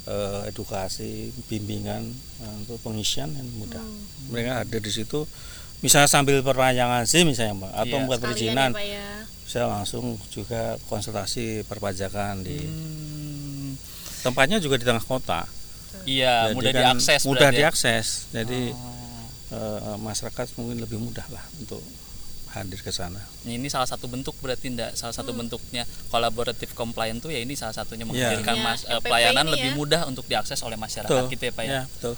eh, 0.00 0.40
edukasi, 0.46 1.28
bimbingan 1.46 2.06
eh, 2.40 2.52
untuk 2.56 2.78
pengisian 2.80 3.30
yang 3.30 3.46
mudah. 3.52 3.82
Hmm. 3.82 4.30
Mereka 4.30 4.62
hadir 4.62 4.80
di 4.80 4.90
situ 4.90 5.26
misalnya 5.80 6.06
sambil 6.06 6.38
perpanjangan 6.40 7.02
SIM 7.04 7.26
misalnya 7.26 7.56
Mbak, 7.56 7.72
atau 7.74 7.84
Iya. 7.86 7.98
membuat 7.98 8.18
Sekalian 8.18 8.36
perizinan 8.36 8.70
ya, 8.70 8.76
Pak, 8.76 8.86
ya. 8.86 9.08
bisa 9.42 9.58
langsung 9.66 10.04
juga 10.28 10.62
konsultasi 10.86 11.44
perpajakan 11.64 12.34
di 12.40 12.58
Hmm, 12.60 13.74
tempatnya 14.22 14.56
juga 14.56 14.76
di 14.76 14.84
tengah 14.84 15.02
kota. 15.02 15.44
Iya 16.04 16.34
Jadi 16.44 16.54
mudah 16.54 16.70
kan 16.70 16.80
diakses 16.88 17.20
mudah 17.22 17.40
berarti 17.40 17.54
ya? 17.54 17.60
diakses. 17.62 18.06
Jadi 18.30 18.62
Oh. 19.50 19.56
eh, 19.84 19.98
masyarakat 19.98 20.46
mungkin 20.56 20.78
lebih 20.78 20.98
mudah 20.98 21.26
lah 21.28 21.42
untuk 21.56 21.82
hadir 22.50 22.78
ke 22.78 22.90
sana. 22.90 23.22
ini 23.44 23.66
salah 23.66 23.86
satu 23.86 24.04
bentuk 24.04 24.34
berarti 24.36 24.66
enggak 24.68 24.90
salah 24.92 25.10
satu 25.12 25.30
Hmm. 25.30 25.38
bentuknya 25.40 25.82
kolaboratif 26.08 26.70
compliant 26.72 27.18
tuh 27.18 27.30
ya 27.30 27.38
ini 27.38 27.54
salah 27.54 27.70
satunya 27.72 28.02
Iya. 28.02 28.10
menghadirkan 28.34 28.54
Iya, 28.54 28.64
mas- 28.64 28.82
eh, 28.82 28.90
LPP 28.92 29.06
pelayanan 29.06 29.44
ini 29.44 29.52
lebih 29.52 29.70
ya. 29.70 29.76
mudah 29.76 30.00
untuk 30.04 30.24
diakses 30.26 30.58
oleh 30.60 30.74
masyarakat 30.74 31.06
Betul. 31.08 31.30
gitu 31.30 31.42
ya 31.44 31.52
pak 31.52 31.64
ya. 31.64 31.70
Ya, 31.70 31.82
betul. 31.88 32.14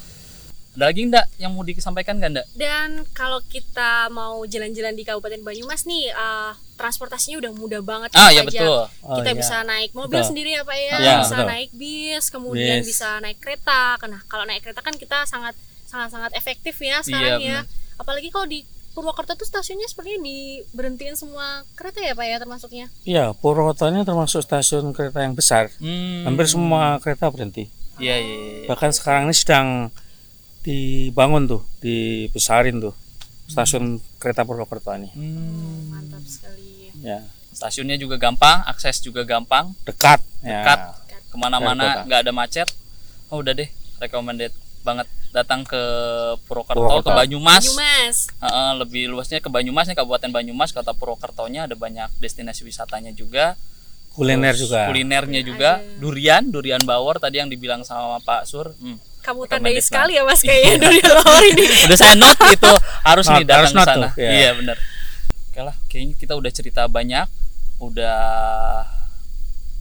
Ada 0.73 0.85
lagi 0.89 1.05
enggak 1.05 1.27
yang 1.37 1.53
mau 1.53 1.61
disampaikan 1.63 2.17
enggak 2.17 2.31
enggak? 2.33 2.47
Dan 2.57 3.05
kalau 3.13 3.45
kita 3.45 4.09
mau 4.09 4.41
jalan-jalan 4.49 4.97
di 4.97 5.05
Kabupaten 5.05 5.45
Banyumas 5.45 5.85
nih, 5.85 6.09
eh, 6.09 6.53
transportasinya 6.81 7.39
udah 7.45 7.53
mudah 7.53 7.81
banget. 7.85 8.11
Ah 8.17 8.33
ya, 8.33 8.41
ya 8.41 8.43
betul. 8.43 8.81
Oh, 9.05 9.17
kita 9.21 9.31
iya. 9.31 9.39
bisa 9.39 9.57
naik 9.63 9.91
mobil 9.95 10.19
Betul. 10.19 10.29
sendiri 10.33 10.51
ya 10.57 10.63
Pak 10.65 10.77
ya, 10.77 10.97
Iya, 10.99 11.15
bisa 11.23 11.37
betul. 11.37 11.49
naik 11.53 11.71
bis, 11.77 12.25
kemudian 12.33 12.79
Bis. 12.83 12.87
bisa 12.91 13.09
naik 13.21 13.39
kereta. 13.39 14.01
Nah, 14.09 14.21
kalau 14.27 14.45
naik 14.49 14.65
kereta 14.67 14.81
kan 14.83 14.97
kita 14.97 15.29
sangat 15.29 15.55
sangat 15.87 16.09
sangat 16.09 16.33
efektif 16.35 16.75
ya 16.81 17.05
sekarang 17.05 17.39
Iya, 17.39 17.61
ya. 17.63 18.01
Apalagi 18.01 18.33
kalau 18.33 18.49
di 18.49 18.65
Purwokerto 18.93 19.33
tuh 19.41 19.49
stasiunnya 19.49 19.89
sepertinya 19.89 20.21
diberhentiin 20.21 21.17
semua 21.17 21.65
kereta 21.73 22.05
ya 22.05 22.13
Pak 22.13 22.27
ya 22.29 22.37
termasuknya. 22.37 22.87
Iya, 23.09 23.25
Purwokerto 23.33 23.89
ini 23.89 24.05
termasuk 24.05 24.45
stasiun 24.45 24.93
kereta 24.93 25.25
yang 25.25 25.33
besar. 25.33 25.73
Hmm. 25.81 26.29
Hampir 26.29 26.45
semua 26.49 27.01
kereta 27.01 27.29
berhenti. 27.33 27.73
Iya 27.97 28.17
iya. 28.21 28.37
iya. 28.37 28.67
Bahkan 28.69 28.91
sekarang 28.93 29.29
ini 29.29 29.37
sedang 29.37 29.89
dibangun 30.63 31.51
tuh, 31.51 31.63
dibesarin 31.83 32.79
tuh 32.79 32.95
stasiun 33.51 34.01
kereta 34.17 34.47
Purwokerto 34.47 34.95
ini. 34.97 35.11
Hmm. 35.13 35.93
Mantap 35.93 36.25
sekali. 36.25 36.89
Ya, 37.03 37.21
Stasiunnya 37.53 38.01
juga 38.01 38.17
gampang, 38.17 38.65
akses 38.65 39.03
juga 39.05 39.27
gampang, 39.29 39.77
dekat. 39.85 40.23
Ya. 40.41 40.65
Dekat. 40.65 40.81
Ke 41.29 41.37
mana-mana 41.37 42.07
nggak 42.09 42.21
ada 42.25 42.33
macet. 42.33 42.69
Oh 43.29 43.45
udah 43.45 43.53
deh, 43.53 43.69
recommended 44.01 44.53
banget 44.83 45.07
datang 45.33 45.65
ke 45.65 45.81
Purwokerto, 46.49 46.81
Purwokerto. 46.81 47.09
ke 47.09 47.13
Banyumas. 47.13 47.65
Banyumas. 47.65 48.17
Heeh, 48.41 48.71
lebih 48.81 49.05
luasnya 49.13 49.41
ke 49.41 49.49
Banyumas 49.49 49.89
nih 49.89 49.97
Kabupaten 49.97 50.31
Banyumas, 50.33 50.73
kota 50.73 50.93
Purwokertonya 50.93 51.69
ada 51.69 51.77
banyak 51.77 52.09
destinasi 52.21 52.65
wisatanya 52.65 53.13
juga. 53.13 53.57
Kuliner 54.13 54.53
Terus 54.53 54.69
juga. 54.69 54.93
Kulinernya 54.93 55.41
juga, 55.41 55.71
Ada. 55.81 55.97
durian, 55.97 56.45
durian 56.53 56.83
bawor 56.85 57.17
tadi 57.17 57.41
yang 57.41 57.49
dibilang 57.49 57.81
sama 57.81 58.21
Pak 58.21 58.45
Sur. 58.45 58.77
Hmm. 58.77 59.01
Kamu 59.23 59.47
tandai 59.47 59.79
sekali 59.79 60.19
ya 60.19 60.27
Mas 60.27 60.43
kayaknya 60.47 60.83
dari 60.83 60.99
awal 61.01 61.43
ini. 61.47 61.65
Udah 61.87 61.95
saya 61.97 62.15
note 62.19 62.43
gitu, 62.51 62.73
harus 63.03 63.25
nih 63.25 63.35
Note, 63.39 63.47
datang 63.47 63.59
harus 63.63 63.71
ke 63.71 63.79
note 63.79 63.87
sana. 63.87 63.97
tuh, 63.97 64.11
ya. 64.19 64.31
Iya 64.35 64.51
benar. 64.59 64.77
Oke 65.47 65.61
lah, 65.63 65.77
kayaknya 65.87 66.15
kita 66.19 66.33
udah 66.35 66.51
cerita 66.51 66.83
banyak, 66.87 67.27
udah 67.79 68.21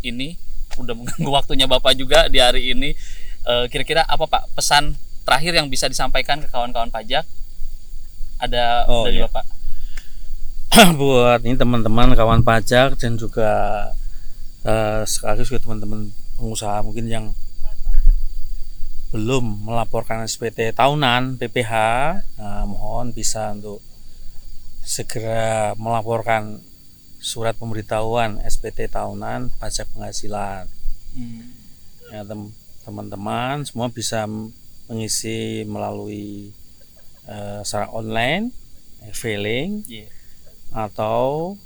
ini, 0.01 0.38
udah 0.77 0.93
mengganggu 0.93 1.32
waktunya 1.41 1.65
Bapak 1.65 1.93
juga 1.95 2.30
di 2.30 2.38
hari 2.38 2.71
ini. 2.71 2.93
Eh, 3.41 3.65
Kira-kira 3.67 4.06
apa 4.06 4.30
Pak 4.30 4.54
pesan 4.54 4.93
terakhir 5.25 5.58
yang 5.58 5.67
bisa 5.67 5.89
disampaikan 5.89 6.38
ke 6.41 6.47
kawan-kawan 6.47 6.93
pajak? 6.93 7.25
Ada 8.38 8.86
Oh, 8.86 9.06
dari 9.06 9.21
iya. 9.21 9.25
Bapak? 9.25 9.45
buat 11.01 11.41
ini 11.43 11.58
teman-teman 11.58 12.13
kawan 12.13 12.45
pajak 12.45 12.95
dan 12.95 13.17
juga 13.17 13.49
eh, 14.63 15.01
sekaligus 15.04 15.49
juga 15.49 15.65
teman-teman 15.65 16.13
pengusaha 16.38 16.80
mungkin 16.82 17.06
yang 17.10 17.25
belum 19.12 19.67
melaporkan 19.67 20.24
SPT 20.24 20.71
tahunan 20.71 21.36
PPH 21.36 21.74
eh, 22.38 22.63
mohon 22.65 23.12
bisa 23.12 23.52
untuk 23.52 23.84
segera 24.82 25.76
melaporkan 25.78 26.63
surat 27.21 27.54
pemberitahuan 27.54 28.41
SPT 28.43 28.89
tahunan 28.89 29.52
pajak 29.58 29.88
penghasilan 29.91 30.65
Hmm. 31.12 31.43
ya 32.08 32.24
tem- 32.24 32.56
teman-teman 32.82 33.67
semua 33.67 33.91
bisa 33.91 34.24
mengisi 34.88 35.62
melalui 35.65 36.56
eh, 37.28 37.60
secara 37.62 37.91
online 37.91 38.56
e-filing 39.04 39.84
Iya. 39.86 40.08
atau 40.71 41.60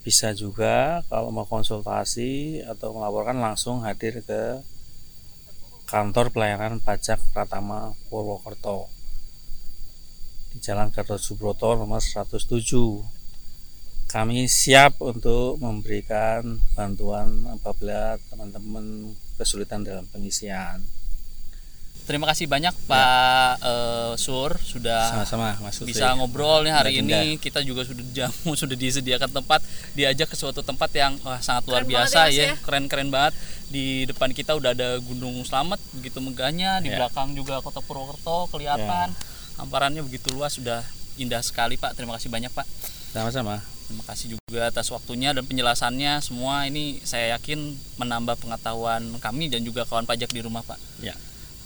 bisa 0.00 0.32
juga 0.32 1.04
kalau 1.06 1.28
mau 1.28 1.44
konsultasi 1.44 2.64
atau 2.64 2.96
melaporkan 2.96 3.36
langsung 3.36 3.84
hadir 3.84 4.24
ke 4.24 4.64
kantor 5.90 6.30
pelayanan 6.30 6.78
pajak 6.78 7.18
Pratama 7.34 7.98
Purwokerto. 8.06 8.86
Di 10.54 10.62
Jalan 10.62 10.94
Gatot 10.94 11.18
Subroto 11.18 11.74
nomor 11.74 11.98
107 11.98 12.46
kami 14.06 14.46
siap 14.46 15.02
untuk 15.02 15.58
memberikan 15.58 16.62
bantuan 16.78 17.42
apabila 17.50 18.14
teman-teman 18.30 19.18
kesulitan 19.34 19.82
dalam 19.82 20.06
pengisian 20.06 20.86
Terima 22.10 22.26
kasih 22.26 22.50
banyak 22.50 22.74
Pak 22.90 23.62
eh, 23.62 24.12
Sur. 24.18 24.58
Sudah 24.58 25.14
sama-sama 25.14 25.54
Mas 25.62 25.78
bisa 25.78 26.10
ngobrol 26.18 26.66
nih 26.66 26.74
hari 26.74 26.98
ini. 26.98 27.38
Kita 27.38 27.62
juga 27.62 27.86
sudah 27.86 28.02
jamu 28.10 28.50
sudah 28.66 28.74
disediakan 28.74 29.30
tempat. 29.30 29.62
Diajak 29.94 30.26
ke 30.26 30.34
suatu 30.34 30.58
tempat 30.66 30.90
yang 30.90 31.14
wah, 31.22 31.38
sangat 31.38 31.70
luar 31.70 31.86
Keren 31.86 31.94
biasa 31.94 32.18
banget 32.26 32.34
ya, 32.34 32.42
ya 32.42 32.50
Mas, 32.50 32.58
ya. 32.58 32.64
keren-keren 32.66 33.08
banget. 33.14 33.38
Di 33.70 34.10
depan 34.10 34.34
kita 34.34 34.58
udah 34.58 34.74
ada 34.74 34.98
Gunung 34.98 35.38
Slamet 35.46 35.78
begitu 35.94 36.18
megahnya. 36.18 36.82
Di 36.82 36.90
Ya. 36.90 36.98
belakang 36.98 37.30
juga 37.38 37.62
kota 37.62 37.78
Purwokerto 37.78 38.50
kelihatan. 38.50 39.14
Hamparannya 39.62 40.02
begitu 40.02 40.34
luas 40.34 40.58
sudah 40.58 40.82
indah 41.14 41.46
sekali 41.46 41.78
Pak. 41.78 41.94
Terima 41.94 42.18
kasih 42.18 42.26
banyak 42.26 42.50
Pak. 42.50 42.66
Sama-sama. 43.14 43.62
Terima 43.86 44.02
kasih 44.10 44.34
juga 44.34 44.66
atas 44.66 44.90
waktunya 44.90 45.30
dan 45.30 45.46
penjelasannya. 45.46 46.18
Semua 46.26 46.66
ini 46.66 46.98
saya 47.06 47.38
yakin 47.38 47.78
menambah 48.02 48.34
pengetahuan 48.42 49.14
kami 49.22 49.46
dan 49.46 49.62
juga 49.62 49.86
kawan 49.86 50.10
pajak 50.10 50.34
di 50.34 50.42
rumah 50.42 50.66
Pak. 50.66 51.06
Ya 51.06 51.14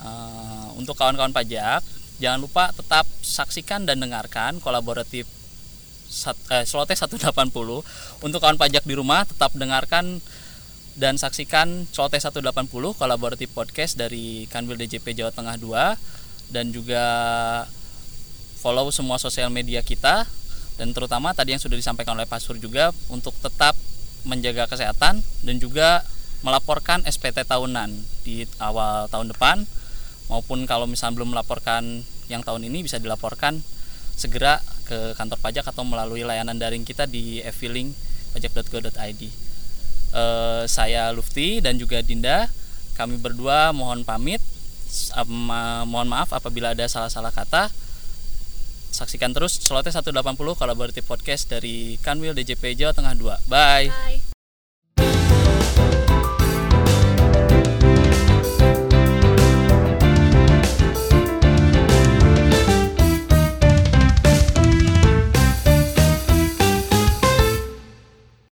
Eh, 0.04 0.66
untuk 0.76 1.00
kawan-kawan 1.00 1.32
pajak, 1.32 1.80
jangan 2.20 2.44
lupa 2.44 2.68
tetap 2.76 3.08
saksikan 3.24 3.88
dan 3.88 4.04
dengarkan 4.04 4.60
kolaboratif 4.60 5.24
sat, 6.04 6.36
eh, 6.52 6.68
Slote 6.68 6.92
180. 6.92 7.80
Untuk 8.20 8.44
kawan 8.44 8.60
pajak 8.60 8.84
di 8.84 8.92
rumah, 8.92 9.24
tetap 9.24 9.56
dengarkan 9.56 10.20
dan 11.00 11.16
saksikan 11.16 11.88
Slote 11.88 12.20
180 12.20 12.92
kolaboratif 12.94 13.48
podcast 13.56 13.96
dari 13.96 14.44
Kanwil 14.52 14.76
DJP 14.76 15.16
Jawa 15.16 15.32
Tengah 15.32 15.56
2 15.56 15.96
dan 16.52 16.68
juga 16.70 17.02
follow 18.60 18.92
semua 18.92 19.16
sosial 19.16 19.48
media 19.48 19.80
kita. 19.80 20.28
Dan 20.76 20.92
terutama 20.92 21.32
tadi 21.32 21.56
yang 21.56 21.62
sudah 21.62 21.80
disampaikan 21.80 22.12
oleh 22.12 22.28
Pak 22.28 22.44
Sur 22.44 22.60
juga 22.60 22.92
untuk 23.08 23.32
tetap 23.40 23.72
menjaga 24.28 24.68
kesehatan 24.68 25.24
dan 25.24 25.56
juga 25.56 26.04
melaporkan 26.44 27.00
SPT 27.08 27.48
tahunan 27.48 27.88
di 28.26 28.44
awal 28.60 29.08
tahun 29.08 29.32
depan 29.32 29.64
maupun 30.32 30.64
kalau 30.64 30.88
misalnya 30.88 31.20
belum 31.20 31.36
melaporkan 31.36 32.02
yang 32.32 32.40
tahun 32.40 32.66
ini 32.68 32.84
bisa 32.84 32.96
dilaporkan 32.96 33.60
segera 34.14 34.62
ke 34.86 35.12
kantor 35.18 35.38
pajak 35.42 35.66
atau 35.68 35.82
melalui 35.82 36.22
layanan 36.22 36.56
daring 36.56 36.86
kita 36.86 37.04
di 37.04 37.42
e-filing 37.42 37.92
pajak.go.id. 38.32 39.22
Eh, 40.14 40.62
saya 40.70 41.10
Lufti 41.10 41.58
dan 41.58 41.74
juga 41.74 41.98
Dinda, 41.98 42.46
kami 42.94 43.18
berdua 43.18 43.74
mohon 43.74 44.06
pamit. 44.06 44.38
Sama- 44.86 45.82
mohon 45.82 46.06
maaf 46.06 46.30
apabila 46.30 46.70
ada 46.70 46.86
salah-salah 46.86 47.34
kata. 47.34 47.66
Saksikan 48.94 49.34
terus 49.34 49.58
Slote 49.58 49.90
180 49.90 50.54
Collaborative 50.54 51.02
Podcast 51.02 51.50
dari 51.50 51.98
Kanwil 51.98 52.30
DJP 52.38 52.78
Jawa 52.78 52.94
Tengah 52.94 53.18
2. 53.18 53.42
Bye. 53.50 53.90
Bye. 53.90 54.33